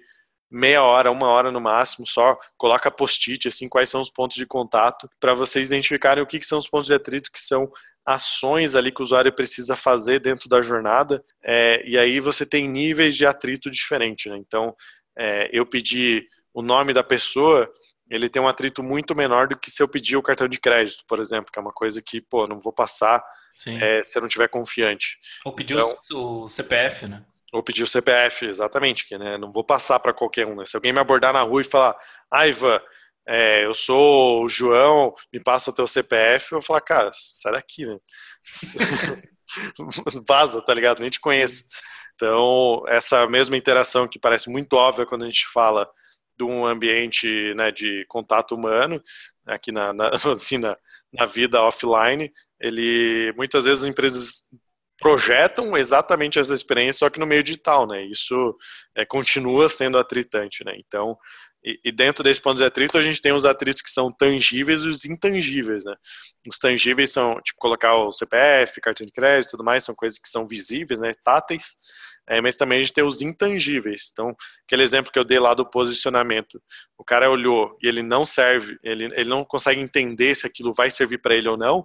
[0.50, 4.44] meia hora, uma hora no máximo, só coloca post-it, assim, quais são os pontos de
[4.44, 7.72] contato, para vocês identificarem o que, que são os pontos de atrito, que são
[8.04, 12.68] ações ali que o usuário precisa fazer dentro da jornada, é, e aí você tem
[12.68, 14.30] níveis de atrito diferentes.
[14.30, 14.36] Né?
[14.36, 14.76] Então,
[15.16, 17.66] é, eu pedi o nome da pessoa,
[18.12, 21.02] ele tem um atrito muito menor do que se eu pedir o cartão de crédito,
[21.08, 23.24] por exemplo, que é uma coisa que, pô, não vou passar
[23.66, 25.18] é, se eu não tiver confiante.
[25.46, 27.24] Ou pedir então, o CPF, né?
[27.50, 30.56] Ou pedir o CPF, exatamente, que né, não vou passar para qualquer um.
[30.56, 30.66] Né?
[30.66, 31.96] Se alguém me abordar na rua e falar,
[32.30, 32.78] ah, Ivan,
[33.26, 37.52] é, eu sou o João, me passa o teu CPF, eu vou falar, cara, sai
[37.52, 37.96] daqui, né?
[40.28, 41.00] Vaza, tá ligado?
[41.00, 41.64] Nem te conheço.
[42.14, 45.88] Então, essa mesma interação que parece muito óbvia quando a gente fala
[46.42, 49.00] de um ambiente né, de contato humano,
[49.46, 50.76] aqui na, na, assim, na,
[51.12, 54.42] na vida offline, ele muitas vezes as empresas
[54.98, 58.04] projetam exatamente essa experiência, só que no meio digital, né?
[58.04, 58.56] Isso
[58.94, 60.74] é, continua sendo atritante, né?
[60.76, 61.18] Então,
[61.64, 64.88] e, dentro desse ponto de atrito, a gente tem os atritos que são tangíveis e
[64.88, 65.94] os intangíveis, né?
[66.46, 70.28] Os tangíveis são, tipo, colocar o CPF, cartão de crédito tudo mais, são coisas que
[70.28, 71.12] são visíveis, né?
[71.24, 71.76] Táteis
[72.28, 74.10] é, mas também a gente tem os intangíveis.
[74.12, 74.34] Então,
[74.66, 76.62] aquele exemplo que eu dei lá do posicionamento,
[76.96, 80.90] o cara olhou e ele não serve, ele, ele não consegue entender se aquilo vai
[80.90, 81.84] servir para ele ou não,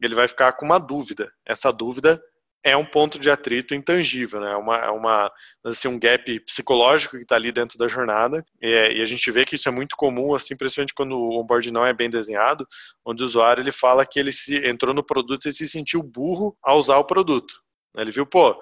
[0.00, 1.30] ele vai ficar com uma dúvida.
[1.46, 2.20] Essa dúvida
[2.64, 4.52] é um ponto de atrito intangível, né?
[4.52, 5.30] É uma, é uma
[5.62, 8.42] assim, um gap psicológico que está ali dentro da jornada.
[8.60, 11.70] E, e, a gente vê que isso é muito comum, assim, principalmente quando o onboard
[11.70, 12.66] não é bem desenhado,
[13.04, 16.56] onde o usuário ele fala que ele se entrou no produto e se sentiu burro
[16.62, 17.62] ao usar o produto.
[17.98, 18.58] Ele viu, pô,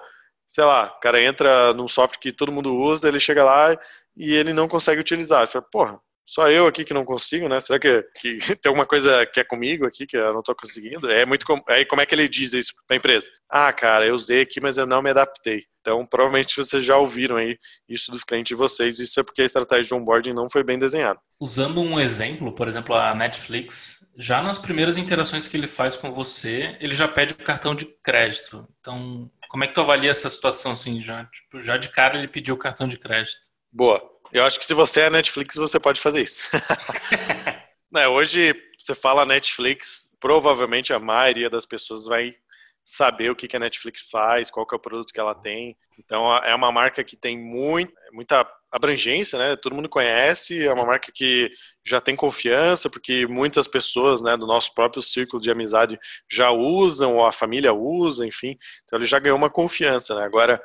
[0.53, 3.75] sei lá, o cara entra num software que todo mundo usa, ele chega lá
[4.15, 5.39] e ele não consegue utilizar.
[5.39, 7.59] Ele fala, porra, só eu aqui que não consigo, né?
[7.59, 11.09] Será que, que tem alguma coisa que é comigo aqui que eu não estou conseguindo?
[11.09, 11.59] É muito com...
[11.67, 13.31] aí como é que ele diz isso para a empresa?
[13.49, 15.63] Ah, cara, eu usei aqui, mas eu não me adaptei.
[15.81, 17.57] Então, provavelmente vocês já ouviram aí
[17.89, 18.99] isso dos clientes de vocês.
[18.99, 21.19] Isso é porque a estratégia de onboarding não foi bem desenhada.
[21.41, 26.13] Usando um exemplo, por exemplo, a Netflix, já nas primeiras interações que ele faz com
[26.13, 28.67] você, ele já pede o cartão de crédito.
[28.79, 31.25] Então, como é que tu avalia essa situação assim já?
[31.25, 33.37] Tipo, já de cara ele pediu o cartão de crédito.
[33.71, 34.01] Boa.
[34.31, 36.41] Eu acho que se você é Netflix, você pode fazer isso.
[37.95, 42.33] é, hoje, você fala Netflix, provavelmente a maioria das pessoas vai
[42.83, 45.77] saber o que a Netflix faz, qual que é o produto que ela tem.
[45.99, 49.55] Então, é uma marca que tem muito, muita abrangência, né?
[49.55, 51.51] Todo mundo conhece, é uma marca que
[51.85, 57.17] já tem confiança, porque muitas pessoas, né, do nosso próprio círculo de amizade já usam,
[57.17, 58.57] ou a família usa, enfim.
[58.83, 60.23] Então ele já ganhou uma confiança, né?
[60.23, 60.59] Agora,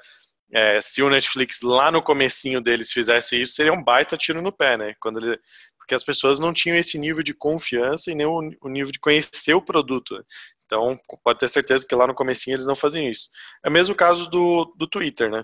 [0.51, 4.51] é, se o Netflix lá no comecinho deles fizesse isso, seria um baita tiro no
[4.51, 4.95] pé, né?
[4.99, 5.39] Quando ele,
[5.79, 9.53] porque as pessoas não tinham esse nível de confiança e nem o, nível de conhecer
[9.53, 10.23] o produto.
[10.65, 13.29] Então, pode ter certeza que lá no comecinho eles não fazem isso.
[13.65, 15.43] É o mesmo caso do, do Twitter, né?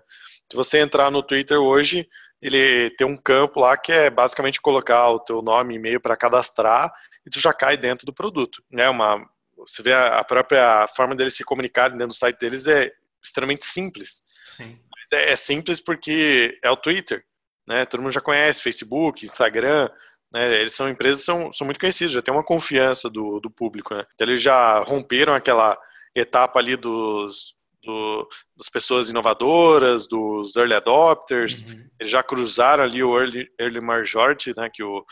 [0.50, 2.09] Se você entrar no Twitter hoje,
[2.40, 6.16] ele tem um campo lá que é basicamente colocar o teu nome e e-mail para
[6.16, 6.92] cadastrar
[7.26, 8.62] e tu já cai dentro do produto.
[8.70, 8.88] Né?
[8.88, 9.26] Uma,
[9.57, 14.22] você vê a, própria forma deles se comunicarem dentro do site deles é extremamente simples.
[14.44, 14.78] Sim.
[15.12, 17.24] É, é, simples porque é o Twitter,
[17.66, 17.87] né?
[17.87, 19.88] Todo mundo já conhece, Facebook, Instagram,
[20.33, 20.61] né?
[20.61, 24.04] Eles são empresas são, são muito conhecidos, já tem uma confiança do, do público, né?
[24.14, 25.78] Então eles já romperam aquela
[26.14, 27.54] etapa ali dos
[27.85, 31.88] do, das pessoas inovadoras, dos early adopters, uhum.
[32.01, 35.05] eles já cruzaram ali o early, early majority, né, que o,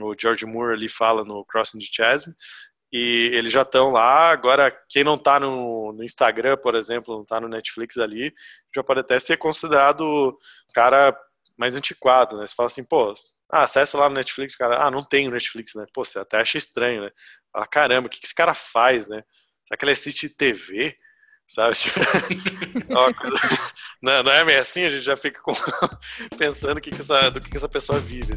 [0.00, 2.32] o George Moore ali fala no Crossing the Chasm,
[2.92, 4.30] e eles já estão lá.
[4.30, 8.32] Agora, quem não está no, no, Instagram, por exemplo, não está no Netflix ali,
[8.74, 10.36] já pode até ser considerado
[10.74, 11.16] cara
[11.56, 12.46] mais antiquado, né?
[12.46, 13.14] Você fala assim, pô,
[13.50, 15.86] ah, acessa lá no Netflix, cara, ah, não tem o Netflix, né?
[15.94, 17.10] Pô, você até acha estranho, né?
[17.52, 19.22] Fala, caramba, o que, que esse cara faz, né?
[19.66, 20.96] Será que ele assiste TV?
[21.52, 21.76] Sabe?
[24.00, 25.52] não, não é meio assim, a gente já fica com...
[26.38, 28.34] pensando que que essa, do que, que essa pessoa vive.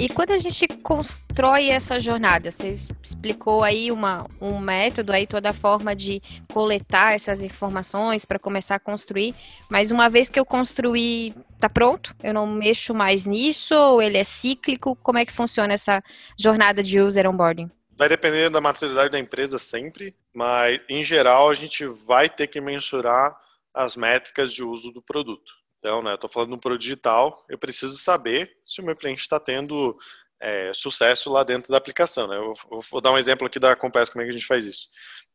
[0.00, 5.50] E quando a gente constrói essa jornada, você explicou aí uma, um método, aí toda
[5.50, 9.34] a forma de coletar essas informações para começar a construir,
[9.68, 12.16] mas uma vez que eu construí, tá pronto?
[12.22, 14.96] Eu não mexo mais nisso, ou ele é cíclico?
[15.02, 16.02] Como é que funciona essa
[16.34, 17.70] jornada de user onboarding?
[17.94, 22.58] Vai depender da maturidade da empresa sempre, mas em geral a gente vai ter que
[22.58, 23.38] mensurar
[23.74, 25.59] as métricas de uso do produto.
[25.80, 28.94] Então, né, eu estou falando de um produto digital, eu preciso saber se o meu
[28.94, 29.98] cliente está tendo
[30.38, 32.28] é, sucesso lá dentro da aplicação.
[32.28, 32.36] Né?
[32.36, 34.66] Eu, eu, vou dar um exemplo aqui da Compass, como é que a gente faz
[34.66, 34.88] isso.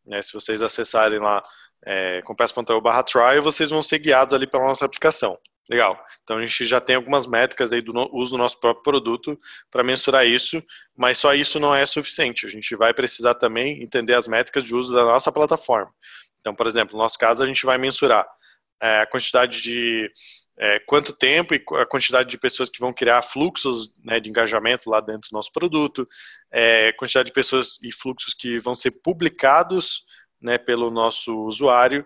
[0.06, 1.44] Né, se vocês acessarem lá
[1.84, 5.38] é, compass.io vocês vão ser guiados ali pela nossa aplicação.
[5.68, 6.00] Legal.
[6.24, 9.40] Então a gente já tem algumas métricas aí do uso do nosso próprio produto
[9.72, 10.64] para mensurar isso,
[10.96, 12.46] mas só isso não é suficiente.
[12.46, 15.92] A gente vai precisar também entender as métricas de uso da nossa plataforma.
[16.40, 18.28] Então, por exemplo, no nosso caso, a gente vai mensurar
[18.82, 20.12] é, a quantidade de
[20.58, 24.90] é, quanto tempo e a quantidade de pessoas que vão criar fluxos né, de engajamento
[24.90, 26.08] lá dentro do nosso produto,
[26.52, 30.06] é, quantidade de pessoas e fluxos que vão ser publicados
[30.42, 32.06] né, pelo nosso usuário,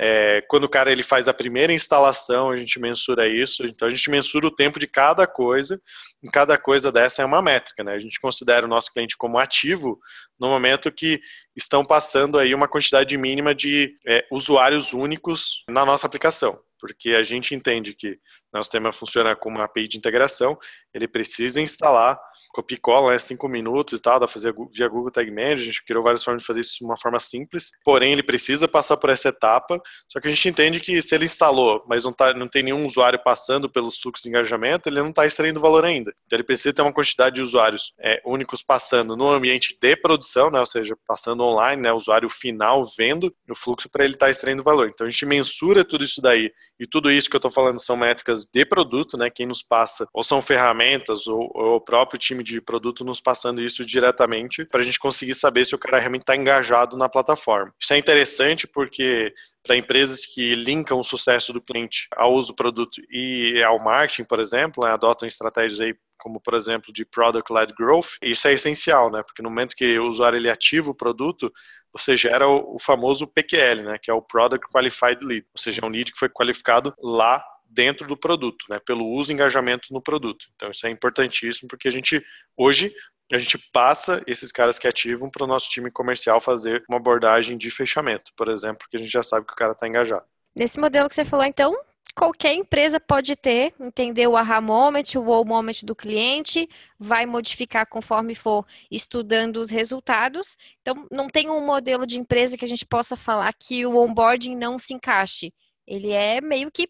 [0.00, 3.66] é, quando o cara ele faz a primeira instalação, a gente mensura isso.
[3.66, 5.80] Então a gente mensura o tempo de cada coisa.
[6.22, 7.94] Em cada coisa dessa é uma métrica, né?
[7.94, 9.98] A gente considera o nosso cliente como ativo
[10.38, 11.20] no momento que
[11.56, 17.24] estão passando aí uma quantidade mínima de é, usuários únicos na nossa aplicação porque a
[17.24, 18.20] gente entende que
[18.52, 20.56] nosso sistema funciona como uma API de integração,
[20.94, 22.16] ele precisa instalar
[22.52, 25.64] copia e cola, né, cinco minutos e tal, dá fazer via Google Tag Manager, a
[25.64, 28.96] gente criou várias formas de fazer isso de uma forma simples, porém ele precisa passar
[28.96, 32.32] por essa etapa, só que a gente entende que se ele instalou, mas não, tá,
[32.34, 36.12] não tem nenhum usuário passando pelos fluxos de engajamento, ele não está extraindo valor ainda.
[36.26, 40.50] Então ele precisa ter uma quantidade de usuários é, únicos passando no ambiente de produção,
[40.50, 44.30] né, ou seja, passando online, né, usuário final vendo o fluxo para ele estar tá
[44.30, 44.88] extraindo valor.
[44.88, 47.96] Então a gente mensura tudo isso daí, e tudo isso que eu estou falando são
[47.96, 52.37] métricas de produto, né, quem nos passa, ou são ferramentas, ou, ou o próprio time
[52.38, 55.98] time de produto nos passando isso diretamente para a gente conseguir saber se o cara
[55.98, 57.74] realmente está engajado na plataforma.
[57.80, 62.56] Isso é interessante porque para empresas que linkam o sucesso do cliente ao uso do
[62.56, 67.52] produto e ao marketing, por exemplo, né, adotam estratégias aí como por exemplo de product
[67.52, 69.22] led growth, isso é essencial, né?
[69.22, 71.52] Porque no momento que o usuário ele ativa o produto,
[71.92, 73.98] você gera o, o famoso PQL, né?
[74.02, 77.40] Que é o Product Qualified Lead, ou seja, é um lead que foi qualificado lá
[77.68, 80.46] dentro do produto, né, pelo uso e engajamento no produto.
[80.54, 82.24] Então isso é importantíssimo porque a gente
[82.56, 82.92] hoje
[83.30, 87.58] a gente passa esses caras que ativam para o nosso time comercial fazer uma abordagem
[87.58, 90.24] de fechamento, por exemplo, porque a gente já sabe que o cara está engajado.
[90.56, 91.76] Nesse modelo que você falou, então,
[92.14, 97.86] qualquer empresa pode ter, entender o aha moment, o wow moment do cliente, vai modificar
[97.86, 100.56] conforme for estudando os resultados.
[100.80, 104.56] Então, não tem um modelo de empresa que a gente possa falar que o onboarding
[104.56, 105.52] não se encaixe.
[105.86, 106.88] Ele é meio que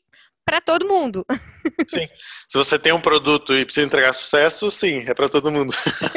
[0.49, 1.27] para todo mundo.
[1.87, 2.09] Sim.
[2.49, 5.75] Se você tem um produto e precisa entregar sucesso, sim, é para todo mundo.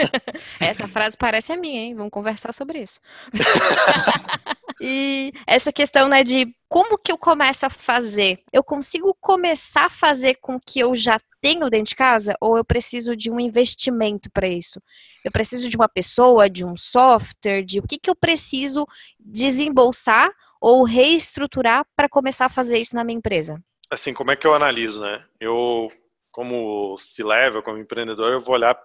[0.58, 1.96] Essa frase parece a minha, hein?
[1.96, 3.02] Vamos conversar sobre isso.
[4.80, 8.40] e essa questão, né, de como que eu começo a fazer?
[8.54, 12.64] Eu consigo começar a fazer com que eu já tenho dentro de casa ou eu
[12.64, 14.82] preciso de um investimento para isso?
[15.26, 18.88] Eu preciso de uma pessoa, de um software, de o que que eu preciso
[19.20, 23.62] desembolsar ou reestruturar para começar a fazer isso na minha empresa?
[23.92, 25.24] Assim, como é que eu analiso, né?
[25.40, 25.92] Eu,
[26.32, 28.80] como C-level, como empreendedor, eu vou olhar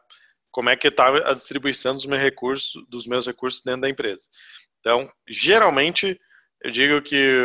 [0.50, 4.26] como é que está a distribuição dos meus recursos, dos meus recursos dentro da empresa.
[4.80, 6.18] Então, geralmente,
[6.62, 7.44] eu digo que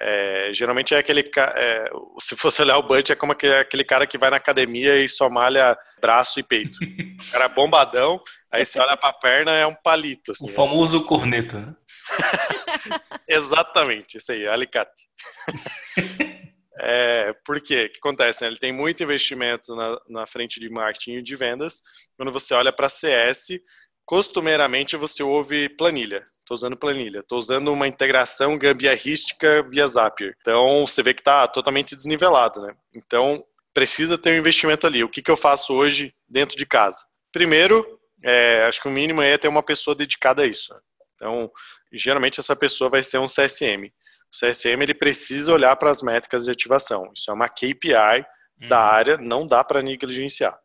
[0.00, 4.18] é, geralmente é aquele é, se fosse olhar o Butch é como aquele, cara que
[4.18, 6.78] vai na academia e só malha braço e peito.
[6.82, 10.32] O cara bombadão, aí você olha pra perna é um palito.
[10.32, 11.76] Assim, o famoso corneto, né?
[13.28, 15.08] Exatamente, isso aí, alicate.
[16.78, 17.84] É, por quê?
[17.84, 18.42] O que acontece?
[18.42, 18.48] Né?
[18.48, 21.82] Ele tem muito investimento na, na frente de marketing e de vendas.
[22.16, 23.60] Quando você olha para CS,
[24.04, 26.24] costumeiramente você ouve planilha.
[26.40, 27.20] Estou usando planilha.
[27.20, 30.34] Estou usando uma integração gambiarrística via Zapier.
[30.40, 32.60] Então, você vê que está totalmente desnivelado.
[32.62, 32.74] Né?
[32.94, 35.04] Então, precisa ter um investimento ali.
[35.04, 37.04] O que, que eu faço hoje dentro de casa?
[37.30, 40.74] Primeiro, é, acho que o mínimo é ter uma pessoa dedicada a isso.
[41.14, 41.50] Então,
[41.92, 43.92] geralmente essa pessoa vai ser um CSM.
[44.32, 47.10] O CSM ele precisa olhar para as métricas de ativação.
[47.14, 48.24] Isso é uma KPI
[48.68, 48.86] da uhum.
[48.86, 50.58] área, não dá para negligenciar.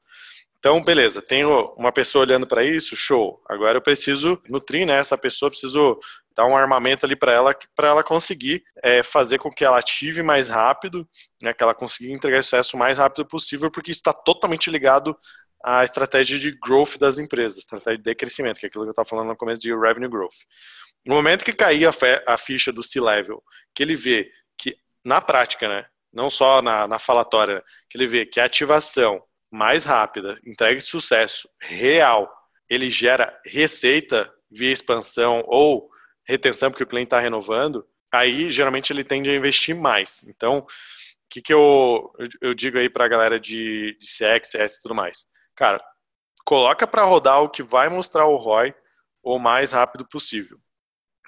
[0.59, 3.41] Então, beleza, tenho uma pessoa olhando para isso, show.
[3.47, 5.99] Agora eu preciso nutrir né, essa pessoa, preciso
[6.36, 10.24] dar um armamento ali para ela, para ela conseguir é, fazer com que ela ative
[10.24, 11.07] mais rápido,
[11.41, 15.15] né, que ela consiga entregar sucesso o mais rápido possível, porque isso está totalmente ligado
[15.68, 19.07] à estratégia de growth das empresas, estratégia de crescimento, que é aquilo que eu estava
[19.07, 20.38] falando no começo de revenue growth.
[21.05, 21.91] No momento que cair a,
[22.26, 23.43] a ficha do C-level,
[23.76, 28.26] que ele vê que, na prática, né, não só na, na falatória, que ele vê
[28.26, 32.34] que a ativação mais rápida, entrega sucesso real,
[32.70, 35.89] ele gera receita via expansão ou
[36.26, 40.24] retenção, porque o cliente está renovando, aí geralmente ele tende a investir mais.
[40.30, 40.65] Então, o
[41.30, 42.09] que, que eu,
[42.39, 45.28] eu digo aí para a galera de, de CX, CS e tudo mais?
[45.58, 45.84] Cara,
[46.45, 48.74] coloca para rodar o que vai mostrar o ROI
[49.24, 50.60] o mais rápido possível.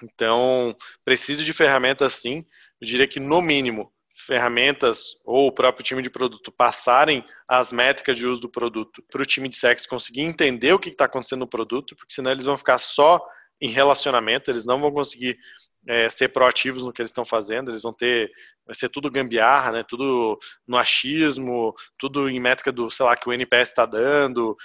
[0.02, 0.74] Então,
[1.04, 2.46] preciso de ferramentas sim.
[2.80, 8.16] Eu diria que, no mínimo, ferramentas ou o próprio time de produto passarem as métricas
[8.16, 11.40] de uso do produto para o time de sex conseguir entender o que está acontecendo
[11.40, 13.20] no produto, porque senão eles vão ficar só
[13.60, 15.36] em relacionamento, eles não vão conseguir
[15.88, 18.30] é, ser proativos no que eles estão fazendo, eles vão ter,
[18.66, 23.28] vai ser tudo gambiarra, né, tudo no achismo, tudo em métrica do, sei lá, que
[23.28, 24.56] o NPS está dando,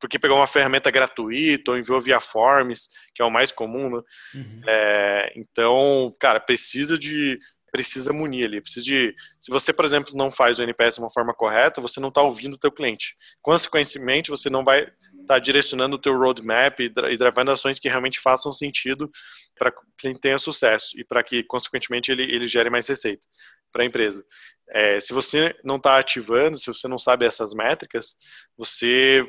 [0.00, 4.02] porque pegou uma ferramenta gratuita ou enviou via Forms, que é o mais comum, né?
[4.34, 4.60] Uhum.
[4.66, 7.38] É, então, cara, precisa de
[7.74, 11.10] precisa munir ali, precisa de, se você, por exemplo, não faz o NPS de uma
[11.10, 13.16] forma correta, você não está ouvindo o teu cliente.
[13.42, 14.94] Consequentemente, você não vai estar
[15.26, 19.10] tá direcionando o teu roadmap e, e drivando ações que realmente façam sentido
[19.56, 23.26] para que cliente tenha sucesso e para que, consequentemente, ele, ele gere mais receita
[23.72, 24.24] para a empresa.
[24.68, 28.16] É, se você não está ativando, se você não sabe essas métricas,
[28.56, 29.24] você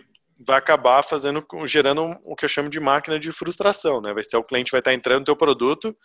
[0.46, 4.14] vai acabar fazendo, gerando o que eu chamo de máquina de frustração, né?
[4.14, 5.96] Vai ser o cliente vai estar tá entrando no teu produto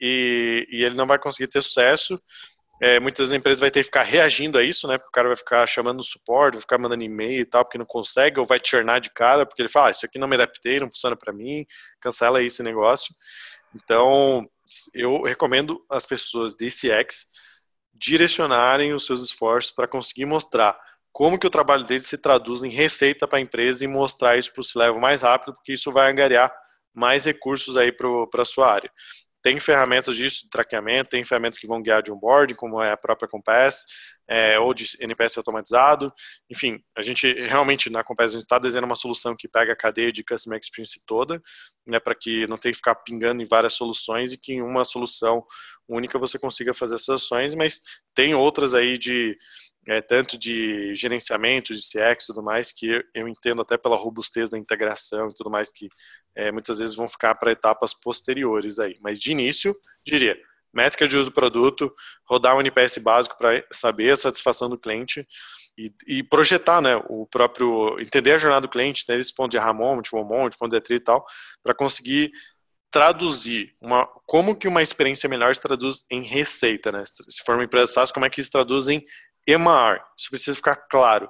[0.00, 2.20] e, e ele não vai conseguir ter sucesso.
[2.80, 4.96] É, muitas empresas vai ter que ficar reagindo a isso, né?
[4.96, 7.76] Porque o cara vai ficar chamando o suporte, vai ficar mandando e-mail e tal, porque
[7.76, 10.34] não consegue, ou vai churnar de cara, porque ele fala, ah, isso aqui não me
[10.34, 11.66] adaptei, não funciona para mim,
[12.00, 13.14] cancela aí esse negócio.
[13.74, 14.48] Então,
[14.94, 17.26] eu recomendo as pessoas de CX
[17.92, 20.78] direcionarem os seus esforços para conseguir mostrar
[21.12, 24.52] como que o trabalho deles se traduz em receita para a empresa e mostrar isso
[24.52, 26.50] para o C-Level mais rápido, porque isso vai angariar
[26.94, 28.90] mais recursos aí para a sua área.
[29.42, 32.96] Tem ferramentas disso de traqueamento, tem ferramentas que vão guiar de onboarding, como é a
[32.96, 33.84] própria Compass,
[34.28, 36.12] é, ou de NPS automatizado.
[36.48, 40.22] Enfim, a gente realmente na Compass está desenhando uma solução que pega a cadeia de
[40.22, 41.42] Customer Experience toda,
[41.86, 44.84] né, para que não tenha que ficar pingando em várias soluções e que em uma
[44.84, 45.44] solução
[45.88, 47.80] única você consiga fazer essas ações, mas
[48.14, 49.36] tem outras aí de
[49.86, 54.50] é, tanto de gerenciamento, de CX e tudo mais, que eu entendo até pela robustez
[54.50, 55.88] da integração e tudo mais, que
[56.34, 58.96] é, muitas vezes vão ficar para etapas posteriores aí.
[59.00, 59.74] Mas de início,
[60.04, 60.36] diria,
[60.72, 61.92] métrica de uso do produto,
[62.28, 65.26] rodar um NPS básico para saber a satisfação do cliente
[65.76, 69.56] e, e, projetar, né, o próprio, entender a jornada do cliente, ter esse ponto de
[69.56, 71.24] errar moment, moment, ponto de atrito e tal,
[71.62, 72.30] para conseguir
[72.90, 77.04] traduzir uma, como que uma experiência melhor se traduz em receita, né?
[77.06, 79.02] Se for uma empresa SaaS, como é que isso traduz em
[79.46, 80.04] EMAR.
[80.16, 81.28] Isso precisa ficar claro.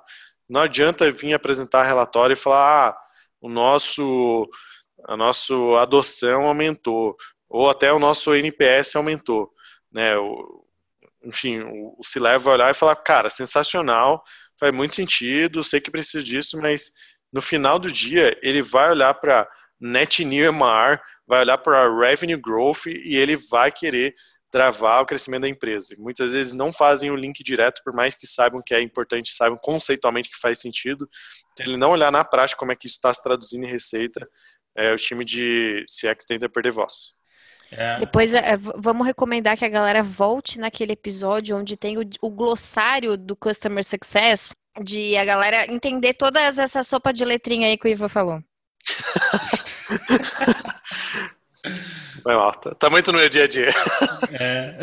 [0.48, 2.98] Não adianta vir apresentar relatório e falar, ah,
[3.40, 4.48] o nosso,
[5.06, 7.16] a nossa adoção aumentou,
[7.48, 9.50] ou até o nosso NPS aumentou.
[9.92, 10.16] Né?
[10.16, 10.64] O,
[11.24, 14.22] enfim, o, o C-Level vai olhar e falar, cara, sensacional,
[14.58, 16.90] faz muito sentido, sei que precisa disso, mas
[17.32, 19.48] no final do dia ele vai olhar para
[19.80, 24.14] Net New MR, vai olhar para Revenue Growth e ele vai querer
[24.50, 25.94] travar o crescimento da empresa.
[25.98, 29.58] Muitas vezes não fazem o link direto, por mais que saibam que é importante, saibam
[29.62, 31.08] conceitualmente que faz sentido.
[31.52, 34.28] Então, ele não olhar na prática como é que isso está se traduzindo em receita,
[34.76, 37.14] é, o time de CX tende a perder voz.
[37.70, 38.00] É.
[38.00, 43.16] Depois é, vamos recomendar que a galera volte naquele episódio onde tem o, o glossário
[43.16, 44.50] do Customer Success,
[44.82, 48.40] de a galera entender toda essa sopa de letrinha aí que o Ivo falou.
[52.24, 53.68] Vai mal, tá, muito no meu dia a dia.
[54.32, 54.78] É.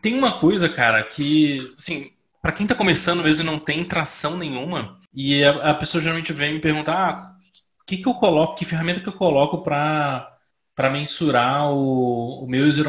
[0.00, 5.00] tem uma coisa, cara, que, assim, para quem tá começando mesmo não tem tração nenhuma,
[5.14, 7.36] e a, a pessoa geralmente vem me perguntar, ah,
[7.86, 10.28] que que eu coloco, que ferramenta que eu coloco para
[10.74, 12.86] para mensurar o, o meu user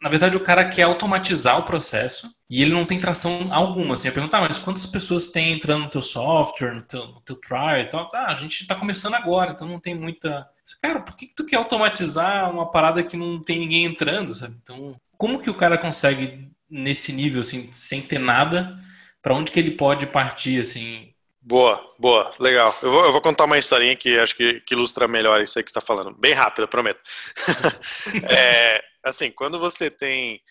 [0.00, 3.94] na verdade, o cara quer automatizar o processo e ele não tem tração alguma.
[3.94, 7.20] Assim, eu perguntar, ah, mas quantas pessoas tem entrando no teu software, no teu, no
[7.22, 8.08] teu trial e tal?
[8.14, 10.48] Ah, a gente está começando agora, então não tem muita.
[10.80, 14.56] Cara, por que, que tu quer automatizar uma parada que não tem ninguém entrando, sabe?
[14.62, 18.78] Então, como que o cara consegue nesse nível, assim, sem ter nada,
[19.22, 21.12] para onde que ele pode partir, assim?
[21.40, 22.76] Boa, boa, legal.
[22.82, 25.64] Eu vou, eu vou contar uma historinha que acho que, que ilustra melhor isso aí
[25.64, 26.14] que está falando.
[26.14, 27.00] Bem rápido, eu prometo.
[28.28, 30.42] é, assim, quando você tem.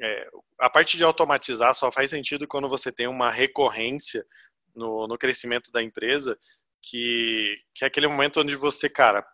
[0.00, 0.28] É,
[0.60, 4.24] a parte de automatizar só faz sentido quando você tem uma recorrência
[4.74, 6.38] no, no crescimento da empresa,
[6.82, 9.24] que, que é aquele momento onde você, cara,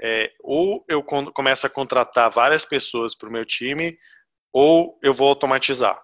[0.00, 3.96] é, ou eu começo a contratar várias pessoas para o meu time,
[4.52, 6.00] ou eu vou automatizar.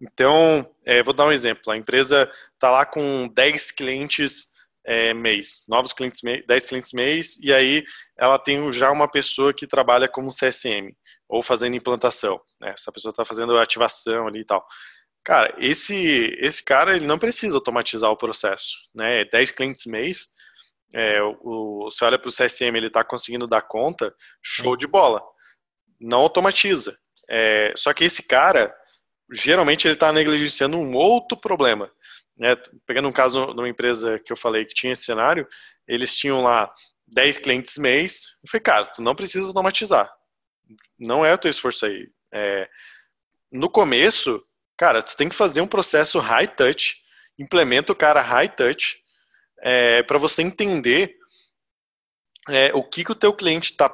[0.00, 1.72] Então, é, vou dar um exemplo.
[1.72, 4.46] A empresa está lá com 10 clientes
[4.86, 7.84] é, mês, novos clientes, 10 clientes mês, e aí
[8.18, 10.90] ela tem já uma pessoa que trabalha como CSM
[11.28, 12.72] ou fazendo implantação, né?
[12.76, 14.64] Essa pessoa está fazendo ativação ali e tal.
[15.22, 19.24] Cara, esse esse cara ele não precisa automatizar o processo, né?
[19.26, 20.28] 10 clientes mês,
[20.92, 25.22] é, o, você olha para o CSM, ele está conseguindo dar conta, show de bola.
[26.00, 26.98] Não automatiza.
[27.28, 28.74] É, só que esse cara,
[29.32, 31.90] geralmente ele está negligenciando um outro problema.
[32.36, 32.56] Né?
[32.86, 35.46] Pegando um caso de uma empresa que eu falei que tinha esse cenário,
[35.86, 36.72] eles tinham lá
[37.08, 38.36] 10 clientes mês.
[38.42, 40.10] Eu falei, cara, tu não precisa automatizar
[40.98, 42.08] não é o teu esforço aí.
[42.32, 42.68] É,
[43.50, 44.44] no começo,
[44.76, 46.96] cara, tu tem que fazer um processo high touch,
[47.38, 48.98] implementa o cara high touch,
[49.62, 51.16] é, para você entender
[52.48, 53.88] é, o que, que o teu cliente está,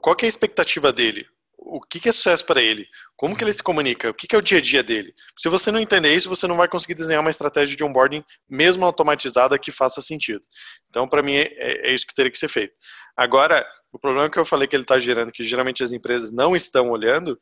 [0.00, 1.26] qual que é a expectativa dele,
[1.64, 2.86] o que, que é sucesso para ele,
[3.16, 5.14] como que ele se comunica, o que, que é o dia a dia dele.
[5.38, 8.84] Se você não entender isso, você não vai conseguir desenhar uma estratégia de onboarding mesmo
[8.84, 10.42] automatizada que faça sentido.
[10.90, 12.74] Então, para mim, é, é, isso que teria que ser feito.
[13.16, 16.54] Agora, o problema que eu falei que ele está gerando, que geralmente as empresas não
[16.54, 17.38] estão olhando,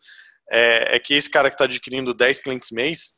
[0.51, 3.14] é, é que esse cara que está adquirindo 10 clientes mês,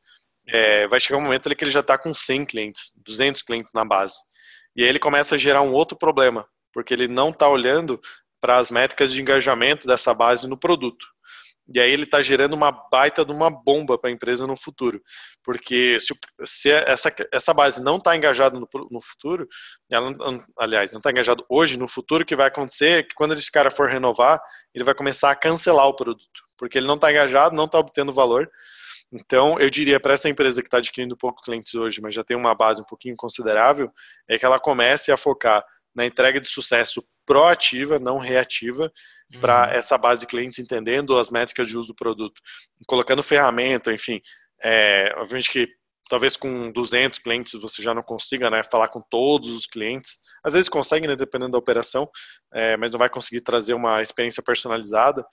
[0.49, 3.73] é, vai chegar um momento ali que ele já está com 100 clientes, 200 clientes
[3.75, 4.17] na base.
[4.77, 8.01] E aí ele começa a gerar um outro problema, porque ele não está olhando
[8.41, 11.07] para as métricas de engajamento dessa base no produto.
[11.73, 15.01] E aí ele está gerando uma baita de uma bomba para a empresa no futuro.
[15.43, 16.15] Porque se,
[16.45, 19.49] se essa, essa base não está engajada no, no, futuro,
[19.91, 20.15] ela,
[20.59, 23.51] aliás, não está engajada hoje, no futuro o que vai acontecer é que quando esse
[23.51, 24.43] cara for renovar,
[24.75, 26.43] ele vai começar a cancelar o produto.
[26.59, 28.51] Porque ele não está engajado, não está obtendo valor.
[29.13, 32.37] Então, eu diria para essa empresa que está adquirindo poucos clientes hoje, mas já tem
[32.37, 33.91] uma base um pouquinho considerável,
[34.29, 38.93] é que ela comece a focar na entrega de sucesso proativa, não reativa,
[39.33, 39.41] uhum.
[39.41, 42.41] para essa base de clientes entendendo as métricas de uso do produto,
[42.87, 44.21] colocando ferramenta, enfim.
[44.63, 45.69] É, obviamente que
[46.09, 50.19] talvez com 200 clientes você já não consiga né, falar com todos os clientes.
[50.43, 52.09] Às vezes consegue, né, dependendo da operação,
[52.53, 55.25] é, mas não vai conseguir trazer uma experiência personalizada.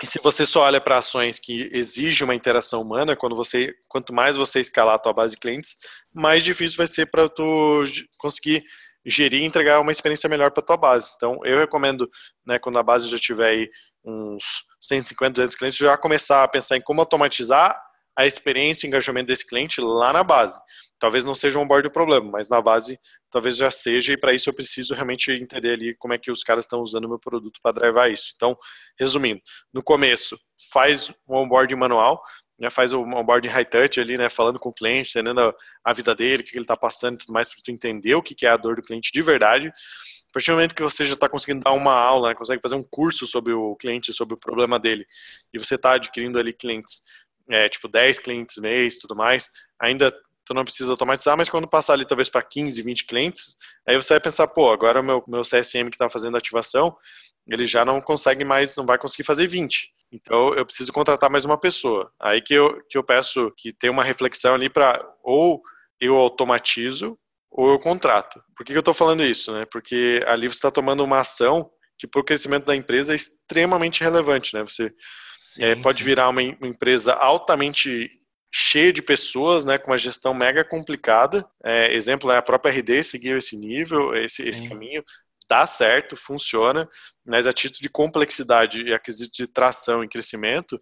[0.00, 4.12] E se você só olha para ações que exigem uma interação humana, quando você, quanto
[4.12, 5.76] mais você escalar a tua base de clientes,
[6.12, 7.82] mais difícil vai ser para tu
[8.18, 8.64] conseguir
[9.04, 11.12] gerir e entregar uma experiência melhor para tua base.
[11.16, 12.08] Então, eu recomendo,
[12.46, 13.70] né, quando a base já tiver aí
[14.04, 17.76] uns 150, 200 clientes, já começar a pensar em como automatizar
[18.16, 20.60] a experiência e engajamento desse cliente lá na base.
[20.98, 22.98] Talvez não seja um onboard o problema, mas na base
[23.30, 26.44] talvez já seja, e para isso eu preciso realmente entender ali como é que os
[26.44, 28.32] caras estão usando o meu produto para drivar isso.
[28.36, 28.56] Então,
[28.98, 29.40] resumindo,
[29.72, 30.38] no começo,
[30.72, 32.22] faz um onboard manual,
[32.62, 35.54] né, faz o onboarding high touch ali, né, falando com o cliente, entendendo a,
[35.84, 38.22] a vida dele, o que ele está passando e tudo mais, para tu entender o
[38.22, 39.66] que, que é a dor do cliente de verdade.
[39.68, 42.76] A partir do momento que você já está conseguindo dar uma aula, né, consegue fazer
[42.76, 45.04] um curso sobre o cliente, sobre o problema dele,
[45.52, 47.02] e você está adquirindo ali clientes,
[47.52, 50.12] é, tipo 10 clientes mês tudo mais, ainda
[50.44, 54.14] tu não precisa automatizar, mas quando passar ali talvez para 15, 20 clientes, aí você
[54.14, 56.96] vai pensar, pô, agora o meu, meu CSM que está fazendo ativação,
[57.46, 59.92] ele já não consegue mais, não vai conseguir fazer 20.
[60.10, 62.10] Então eu preciso contratar mais uma pessoa.
[62.20, 65.62] Aí que eu, que eu peço que tenha uma reflexão ali para ou
[66.00, 67.18] eu automatizo
[67.50, 68.42] ou eu contrato.
[68.56, 69.52] Por que, que eu estou falando isso?
[69.52, 69.64] Né?
[69.70, 71.70] Porque ali você está tomando uma ação
[72.02, 74.54] que para o crescimento da empresa é extremamente relevante.
[74.54, 74.62] Né?
[74.62, 74.92] Você
[75.38, 76.04] sim, é, pode sim.
[76.04, 78.10] virar uma, uma, empresa altamente
[78.52, 81.48] cheia de pessoas, né, com uma gestão mega complicada.
[81.62, 85.04] É, exemplo, é a própria RD seguiu esse nível, esse, esse caminho
[85.48, 86.88] dá certo, funciona,
[87.24, 90.80] mas a título de complexidade e aquisito de tração e crescimento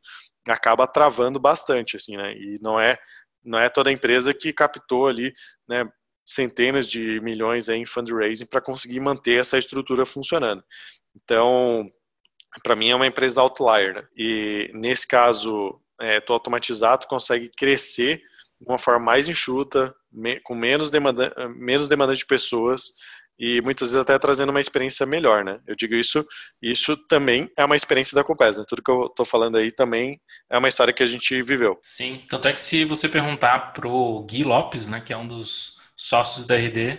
[0.48, 2.32] acaba travando bastante, assim, né?
[2.32, 2.98] E não é
[3.44, 5.32] não é toda empresa que captou ali,
[5.66, 5.88] né,
[6.30, 10.62] centenas de milhões em fundraising para conseguir manter essa estrutura funcionando.
[11.22, 11.90] Então,
[12.62, 13.94] para mim é uma empresa outlier.
[13.94, 14.02] Né?
[14.16, 18.18] E nesse caso, é, tu automatizado consegue crescer
[18.60, 22.92] de uma forma mais enxuta, me, com menos demanda, menos demanda de pessoas
[23.40, 25.60] e muitas vezes até trazendo uma experiência melhor, né?
[25.66, 26.26] Eu digo isso,
[26.60, 28.64] isso também é uma experiência da Compass, né?
[28.68, 31.78] Tudo que eu tô falando aí também é uma história que a gente viveu.
[31.82, 35.78] Sim, tanto é que se você perguntar pro Gui Lopes, né, que é um dos
[35.96, 36.98] sócios da RD,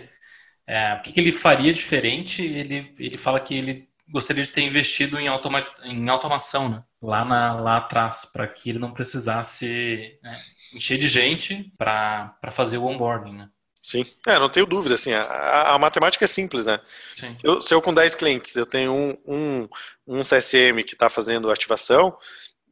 [0.66, 4.60] é, o que, que, ele faria diferente, ele, ele fala que ele gostaria de ter
[4.60, 6.84] investido em, automa em automação, né?
[7.00, 10.38] Lá, na, lá atrás, para que ele não precisasse né,
[10.74, 13.48] encher de gente para fazer o onboarding, né?
[13.80, 16.78] Sim, é, não tenho dúvida, assim, a, a matemática é simples, né?
[17.16, 17.34] Sim.
[17.42, 19.68] Eu, se eu com 10 clientes, eu tenho um, um,
[20.06, 22.16] um CSM que está fazendo ativação,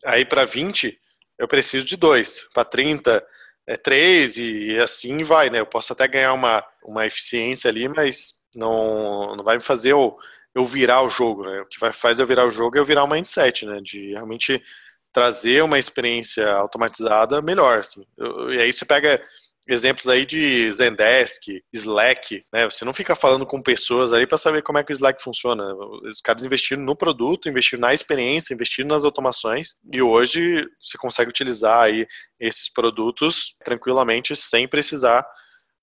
[0.05, 0.97] aí para 20
[1.37, 3.27] eu preciso de dois, para 30
[3.67, 5.59] é 3 e assim vai, né?
[5.59, 10.17] Eu posso até ganhar uma, uma eficiência ali, mas não, não vai me fazer eu,
[10.55, 11.61] eu virar o jogo, né?
[11.61, 13.81] O que vai fazer eu virar o jogo é eu virar um mindset, né?
[13.83, 14.63] De realmente
[15.13, 18.05] trazer uma experiência automatizada melhor, assim.
[18.17, 19.21] Eu, e aí você pega
[19.69, 22.69] exemplos aí de Zendesk, Slack, né?
[22.69, 25.75] Você não fica falando com pessoas aí para saber como é que o Slack funciona.
[26.05, 31.31] Os caras investiram no produto, investiram na experiência, investiram nas automações e hoje você consegue
[31.31, 32.07] utilizar aí
[32.39, 35.25] esses produtos tranquilamente sem precisar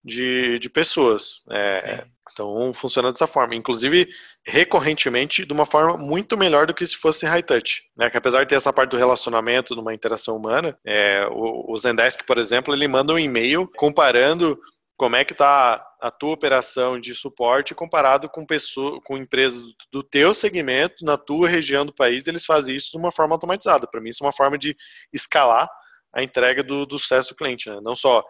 [0.08, 1.41] de, de pessoas.
[1.51, 3.55] É, então funciona dessa forma.
[3.55, 4.08] Inclusive,
[4.45, 7.84] recorrentemente, de uma forma muito melhor do que se fosse high touch.
[7.95, 8.10] Né?
[8.10, 12.26] Que apesar de ter essa parte do relacionamento, numa interação humana, é, o, o Zendesk,
[12.26, 14.58] por exemplo, ele manda um e-mail comparando
[14.95, 20.01] como é que está a tua operação de suporte comparado com pessoa, com empresas do
[20.01, 23.88] teu segmento, na tua região do país, eles fazem isso de uma forma automatizada.
[23.88, 24.76] Para mim, isso é uma forma de
[25.14, 25.70] escalar
[26.14, 27.70] a entrega do, do sucesso do cliente.
[27.70, 27.80] Né?
[27.84, 28.24] Não só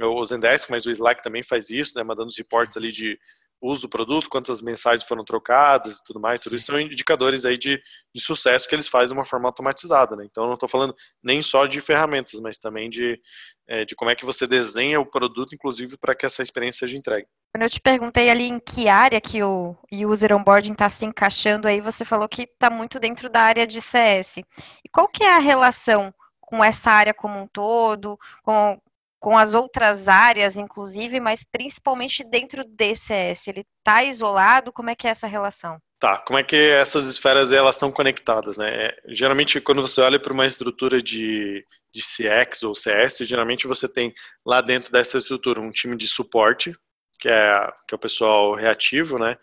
[0.00, 3.18] o Zendesk, mas o Slack também faz isso, né, mandando os reports ali de
[3.60, 7.56] uso do produto, quantas mensagens foram trocadas e tudo mais, tudo isso são indicadores aí
[7.56, 7.80] de,
[8.14, 10.26] de sucesso que eles fazem de uma forma automatizada, né?
[10.28, 13.18] Então não estou falando nem só de ferramentas, mas também de,
[13.66, 16.98] é, de como é que você desenha o produto, inclusive, para que essa experiência seja
[16.98, 17.26] entregue.
[17.54, 21.66] Quando eu te perguntei ali em que área que o User Onboarding está se encaixando
[21.66, 24.38] aí, você falou que está muito dentro da área de CS.
[24.38, 28.78] E qual que é a relação com essa área como um todo, com
[29.24, 33.48] com as outras áreas, inclusive, mas principalmente dentro do DCS.
[33.48, 34.70] Ele está isolado?
[34.70, 35.78] Como é que é essa relação?
[35.98, 38.88] Tá, como é que essas esferas elas estão conectadas, né?
[38.88, 43.88] É, geralmente, quando você olha para uma estrutura de, de CX ou CS, geralmente você
[43.88, 44.12] tem
[44.44, 46.76] lá dentro dessa estrutura um time de suporte,
[47.18, 49.38] que é, que é o pessoal reativo, né?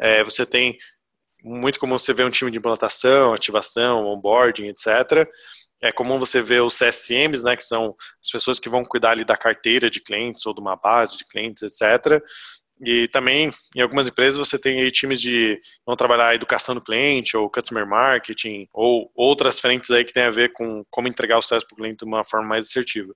[0.00, 0.76] É, você tem
[1.44, 5.28] muito como você vê um time de implantação, ativação, onboarding, etc
[5.82, 9.24] é comum você ver os CSMs, né, que são as pessoas que vão cuidar ali
[9.24, 12.22] da carteira de clientes ou de uma base de clientes, etc.
[12.84, 16.80] E também, em algumas empresas, você tem aí times de vão trabalhar a educação do
[16.80, 21.38] cliente, ou customer marketing, ou outras frentes aí que tem a ver com como entregar
[21.38, 23.12] o sucesso para o cliente de uma forma mais assertiva.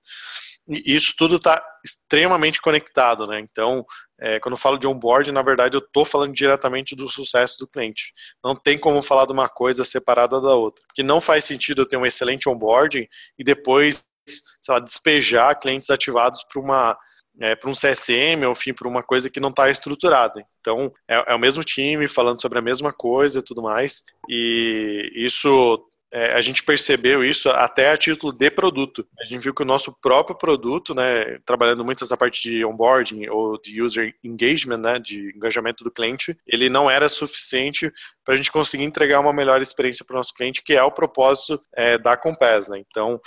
[0.69, 3.39] E isso tudo está extremamente conectado, né?
[3.39, 3.85] Então,
[4.19, 7.67] é, quando eu falo de onboard, na verdade eu estou falando diretamente do sucesso do
[7.67, 8.13] cliente.
[8.43, 10.83] Não tem como falar de uma coisa separada da outra.
[10.87, 13.07] Porque não faz sentido eu ter um excelente onboarding
[13.37, 16.97] e depois, sei lá, despejar clientes ativados para uma
[17.39, 20.43] é, para um CSM ou enfim para uma coisa que não está estruturada.
[20.59, 24.03] Então é, é, o mesmo time falando sobre a mesma coisa e tudo mais.
[24.27, 29.05] E isso é, a gente percebeu isso até a título de produto.
[29.19, 33.27] A gente viu que o nosso próprio produto, né, trabalhando muito essa parte de onboarding
[33.27, 37.91] ou de user engagement, né, de engajamento do cliente, ele não era suficiente
[38.23, 40.91] para a gente conseguir entregar uma melhor experiência para o nosso cliente, que é o
[40.91, 42.69] propósito é, da Compass.
[42.69, 42.81] Né?
[42.89, 43.19] Então,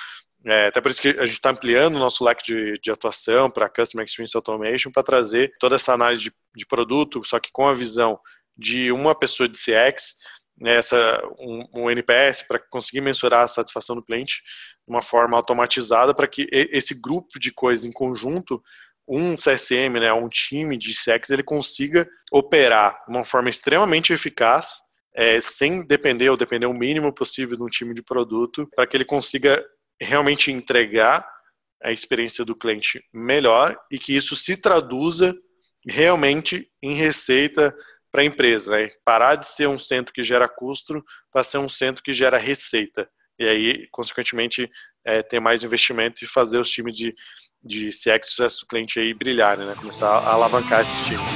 [0.47, 3.51] é, até por isso que a gente está ampliando o nosso leque de, de atuação
[3.51, 7.69] para Customer Experience Automation para trazer toda essa análise de, de produto, só que com
[7.69, 8.19] a visão
[8.57, 10.17] de uma pessoa de CX
[10.69, 14.43] essa, um, um NPS para conseguir mensurar a satisfação do cliente
[14.87, 18.63] de uma forma automatizada para que esse grupo de coisas em conjunto
[19.09, 24.79] um CSM, né, um time de CX, ele consiga operar de uma forma extremamente eficaz,
[25.13, 28.97] é, sem depender ou depender o mínimo possível de um time de produto, para que
[28.97, 29.65] ele consiga
[30.01, 31.27] realmente entregar
[31.83, 35.35] a experiência do cliente melhor e que isso se traduza
[35.87, 37.75] realmente em receita
[38.11, 38.91] para a empresa, né?
[39.05, 43.09] parar de ser um centro que gera custo para ser um centro que gera receita.
[43.39, 44.71] E aí, consequentemente,
[45.05, 47.15] é, ter mais investimento e fazer os times de,
[47.63, 49.75] de CX sucesso do cliente aí brilharem, né?
[49.75, 51.33] começar a alavancar esses times.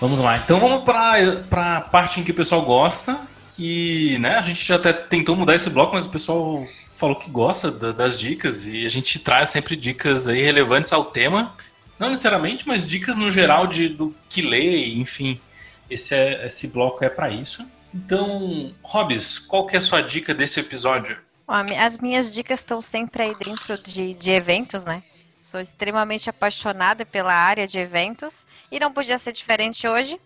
[0.00, 0.36] Vamos lá.
[0.36, 3.18] Então vamos para a parte em que o pessoal gosta,
[3.54, 7.30] que, né, a gente já até tentou mudar esse bloco, mas o pessoal falou que
[7.30, 11.54] gosta da, das dicas e a gente traz sempre dicas aí relevantes ao tema.
[11.98, 15.40] Não necessariamente, mas dicas no geral de, do que ler, enfim.
[15.88, 17.64] Esse, é, esse bloco é para isso.
[17.94, 21.16] Então, Robis, qual que é a sua dica desse episódio?
[21.46, 25.02] As minhas dicas estão sempre aí dentro de, de eventos, né?
[25.40, 30.18] Sou extremamente apaixonada pela área de eventos e não podia ser diferente hoje.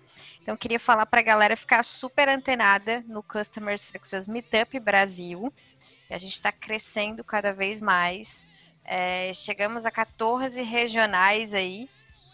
[0.48, 5.52] Então, queria falar para a galera ficar super antenada no Customer Success Meetup Brasil.
[6.08, 8.46] A gente está crescendo cada vez mais.
[8.82, 11.86] É, chegamos a 14 regionais aí.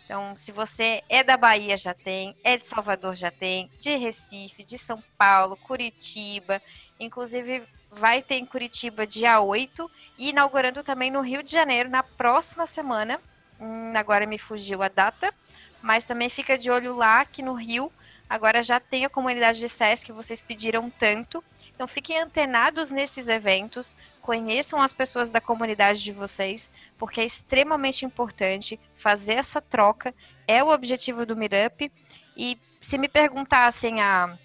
[0.05, 4.63] Então, se você é da Bahia, já tem, é de Salvador, já tem, de Recife,
[4.63, 6.63] de São Paulo, Curitiba.
[7.01, 12.05] Inclusive, vai ter em Curitiba dia 8 e inaugurando também no Rio de Janeiro na
[12.05, 13.21] próxima semana.
[13.59, 15.35] Hum, agora me fugiu a data,
[15.83, 17.91] mas também fica de olho lá que no Rio
[18.35, 21.43] Agora já tem a comunidade de SES que vocês pediram tanto.
[21.73, 26.69] Então fiquem antenados nesses eventos, conheçam as pessoas da comunidade de vocês,
[26.99, 30.13] porque é extremamente importante fazer essa troca.
[30.49, 31.93] É o objetivo do Meetup.
[32.37, 34.37] E se me perguntassem há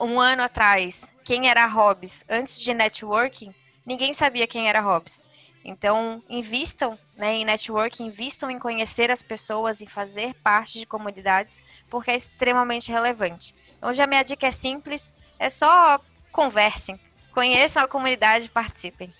[0.00, 3.54] um ano atrás quem era a Hobbs antes de networking,
[3.86, 5.22] ninguém sabia quem era a Hobbs.
[5.64, 11.60] Então, invistam né, em networking, invistam em conhecer as pessoas, em fazer parte de comunidades,
[11.88, 13.54] porque é extremamente relevante.
[13.82, 16.00] Hoje a minha dica é simples, é só
[16.32, 16.98] conversem,
[17.32, 19.12] conheçam a comunidade, participem.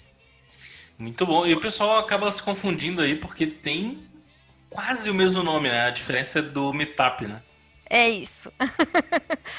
[0.99, 1.47] Muito bom.
[1.47, 4.07] E o pessoal acaba se confundindo aí porque tem
[4.69, 5.87] quase o mesmo nome, né?
[5.87, 7.43] A diferença é do Meetup, né?
[7.89, 8.53] É isso.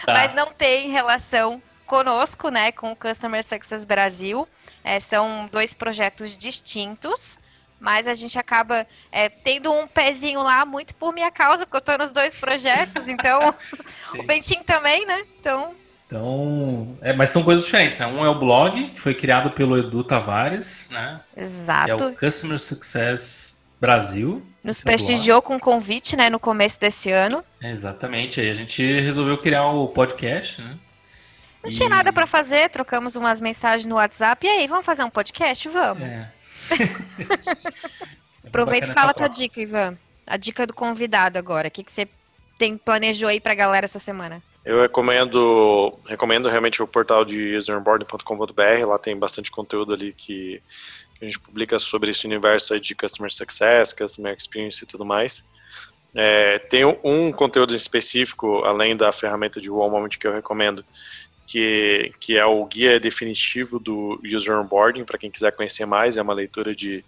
[0.05, 0.13] Tá.
[0.13, 1.61] Mas não tem relação
[1.91, 4.47] conosco, né, com o Customer Success Brasil.
[4.81, 7.37] É, são dois projetos distintos,
[7.81, 11.79] mas a gente acaba é, tendo um pezinho lá muito por minha causa, porque eu
[11.79, 13.53] estou nos dois projetos, então
[14.17, 15.23] o Bentinho também, né?
[15.37, 15.73] Então.
[16.07, 17.99] Então, é, mas são coisas diferentes.
[17.99, 18.07] Né?
[18.07, 21.19] Um é o blog, que foi criado pelo Edu Tavares, né?
[21.35, 21.97] Exato.
[21.97, 24.41] Que é o Customer Success Brasil.
[24.63, 27.43] Nos prestigiou com convite, né, no começo desse ano.
[27.61, 28.39] É, exatamente.
[28.39, 30.77] Aí a gente resolveu criar o podcast, né?
[31.63, 31.73] Não e...
[31.73, 34.45] tinha nada para fazer, trocamos umas mensagens no WhatsApp.
[34.45, 35.67] E aí, vamos fazer um podcast?
[35.69, 36.03] Vamos.
[36.03, 36.31] É.
[38.45, 39.97] Aproveita e fala a tua dica, Ivan.
[40.25, 41.67] A dica do convidado agora.
[41.67, 42.07] O que, que você
[42.57, 44.41] tem, planejou aí pra galera essa semana?
[44.63, 48.85] Eu recomendo, recomendo realmente o portal de useronboarding.com.br.
[48.87, 50.61] Lá tem bastante conteúdo ali que,
[51.15, 55.45] que, a gente publica sobre esse universo de Customer Success, Customer Experience e tudo mais.
[56.15, 60.85] É, tem um conteúdo específico, além da ferramenta de One Moment que eu recomendo,
[61.51, 66.21] que, que é o guia definitivo do User Onboarding, para quem quiser conhecer mais, é
[66.21, 67.03] uma leitura de,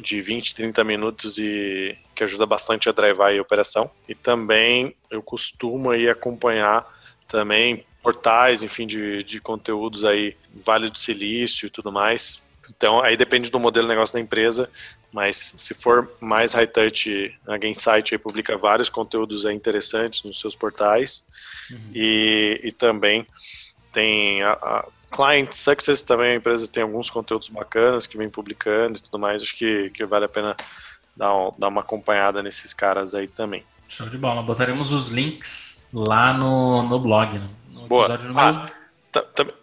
[0.00, 3.90] de 20, 30 minutos e que ajuda bastante a drivar a operação.
[4.08, 6.86] E também eu costumo aí acompanhar
[7.28, 12.42] também portais, enfim, de, de conteúdos aí, Vale do Silício e tudo mais.
[12.70, 14.70] Então, aí depende do modelo de negócio da empresa,
[15.12, 20.56] mas se for mais high touch, a Gainsight aí publica vários conteúdos interessantes nos seus
[20.56, 21.28] portais
[21.70, 21.90] uhum.
[21.94, 23.26] e, e também
[23.92, 28.98] tem a, a Client Success também, a empresa tem alguns conteúdos bacanas que vem publicando
[28.98, 29.42] e tudo mais.
[29.42, 30.56] Acho que, que vale a pena
[31.16, 33.64] dar, um, dar uma acompanhada nesses caras aí também.
[33.88, 34.42] Show de bola.
[34.42, 37.38] Botaremos os links lá no, no blog.
[37.38, 37.48] Né?
[37.70, 38.08] No Boa.
[38.08, 38.38] Número...
[38.38, 38.66] Ah,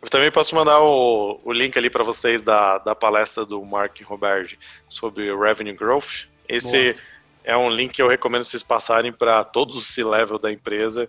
[0.10, 4.58] também posso mandar o, o link ali para vocês da, da palestra do Mark Roberge
[4.90, 6.28] sobre Revenue Growth.
[6.50, 6.96] Esse Boa.
[7.44, 11.08] é um link que eu recomendo vocês passarem para todos os C-level da empresa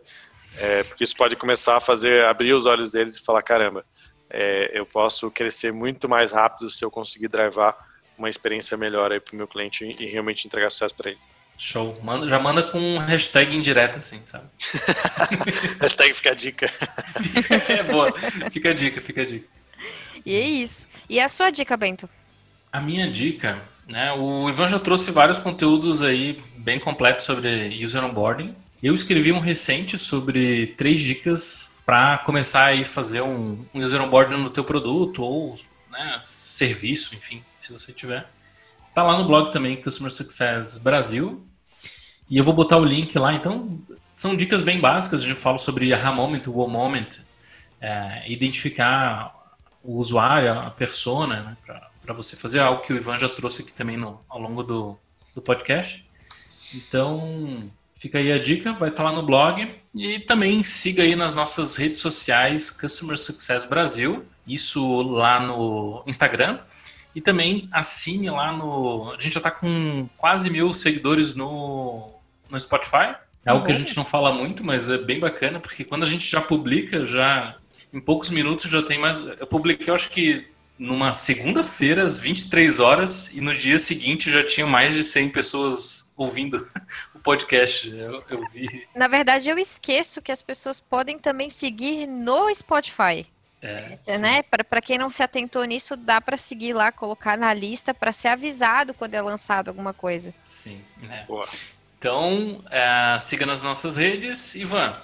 [0.59, 3.85] é, porque isso pode começar a fazer, abrir os olhos deles e falar, caramba,
[4.31, 7.77] é, eu posso crescer muito mais rápido se eu conseguir drivar
[8.19, 11.21] uma experiência melhor aí pro meu cliente e realmente entregar sucesso para ele.
[11.59, 11.99] Show.
[12.03, 14.47] Manda, já manda com hashtag indireta, assim, sabe?
[15.81, 16.67] hashtag fica a dica.
[17.69, 18.13] é boa.
[18.51, 19.49] Fica a dica, fica a dica.
[20.25, 20.87] E é isso.
[21.09, 22.09] E a sua dica, Bento?
[22.71, 24.13] A minha dica, né?
[24.13, 28.55] O Ivan já trouxe vários conteúdos aí bem completos sobre user onboarding.
[28.87, 34.37] Eu escrevi um recente sobre três dicas para começar a fazer um, um user onboarding
[34.37, 35.57] no teu produto ou
[35.91, 38.31] né, serviço, enfim, se você tiver.
[38.95, 41.45] Tá lá no blog também, Customer Success Brasil.
[42.31, 43.35] E eu vou botar o link lá.
[43.35, 43.77] Então,
[44.15, 45.21] são dicas bem básicas.
[45.21, 47.09] A gente fala sobre a moment, o moment,
[47.81, 49.35] é, identificar
[49.83, 51.57] o usuário, a persona, né,
[52.01, 54.97] para você fazer algo que o Ivan já trouxe aqui também no, ao longo do,
[55.35, 56.09] do podcast.
[56.73, 59.75] Então, Fica aí a dica, vai estar lá no blog.
[59.95, 66.59] E também siga aí nas nossas redes sociais Customer Success Brasil, isso lá no Instagram.
[67.15, 69.13] E também assine lá no.
[69.13, 72.11] A gente já está com quase mil seguidores no,
[72.51, 73.17] no Spotify.
[73.43, 76.07] É algo que a gente não fala muito, mas é bem bacana, porque quando a
[76.07, 77.57] gente já publica, já
[77.95, 79.19] em poucos minutos já tem mais.
[79.41, 80.47] Eu publiquei, eu acho que
[80.79, 86.13] numa segunda-feira, às 23 horas, e no dia seguinte já tinha mais de 100 pessoas
[86.15, 86.59] ouvindo
[87.27, 87.91] podcast.
[87.91, 88.87] Eu, eu vi.
[88.95, 93.27] Na verdade, eu esqueço que as pessoas podem também seguir no Spotify.
[93.61, 94.45] É, né?
[94.45, 98.29] Para quem não se atentou nisso, dá para seguir lá, colocar na lista para ser
[98.29, 100.33] avisado quando é lançado alguma coisa.
[100.47, 100.85] Sim.
[101.11, 101.27] É.
[101.99, 104.55] Então, é, siga nas nossas redes.
[104.55, 104.97] Ivan,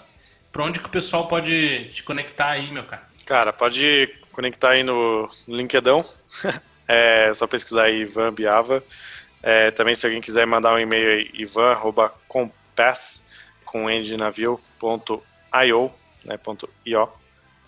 [0.53, 3.03] para onde que o pessoal pode te conectar aí, meu cara?
[3.27, 6.05] Cara, pode conectar aí no, no LinkedIn.
[6.87, 8.85] é só pesquisar aí Ivan Biava.
[9.43, 13.25] É, também se alguém quiser mandar um e-mail aí, ivan.compass
[13.65, 15.23] com n de navio, ponto
[15.67, 15.91] io,
[16.25, 17.09] né, ponto io.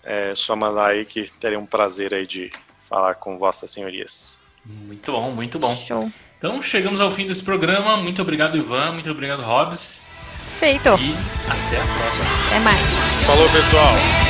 [0.03, 4.43] É só mandar aí que terei um prazer aí de falar com vossas senhorias.
[4.65, 5.75] Muito bom, muito bom.
[5.75, 6.09] Show.
[6.37, 7.97] Então chegamos ao fim desse programa.
[7.97, 8.91] Muito obrigado, Ivan.
[8.91, 10.01] Muito obrigado, Hobbs.
[10.59, 10.89] Feito.
[10.89, 11.15] E
[11.49, 12.29] até a próxima.
[12.47, 12.79] Até mais.
[13.25, 14.24] Falou, pessoal.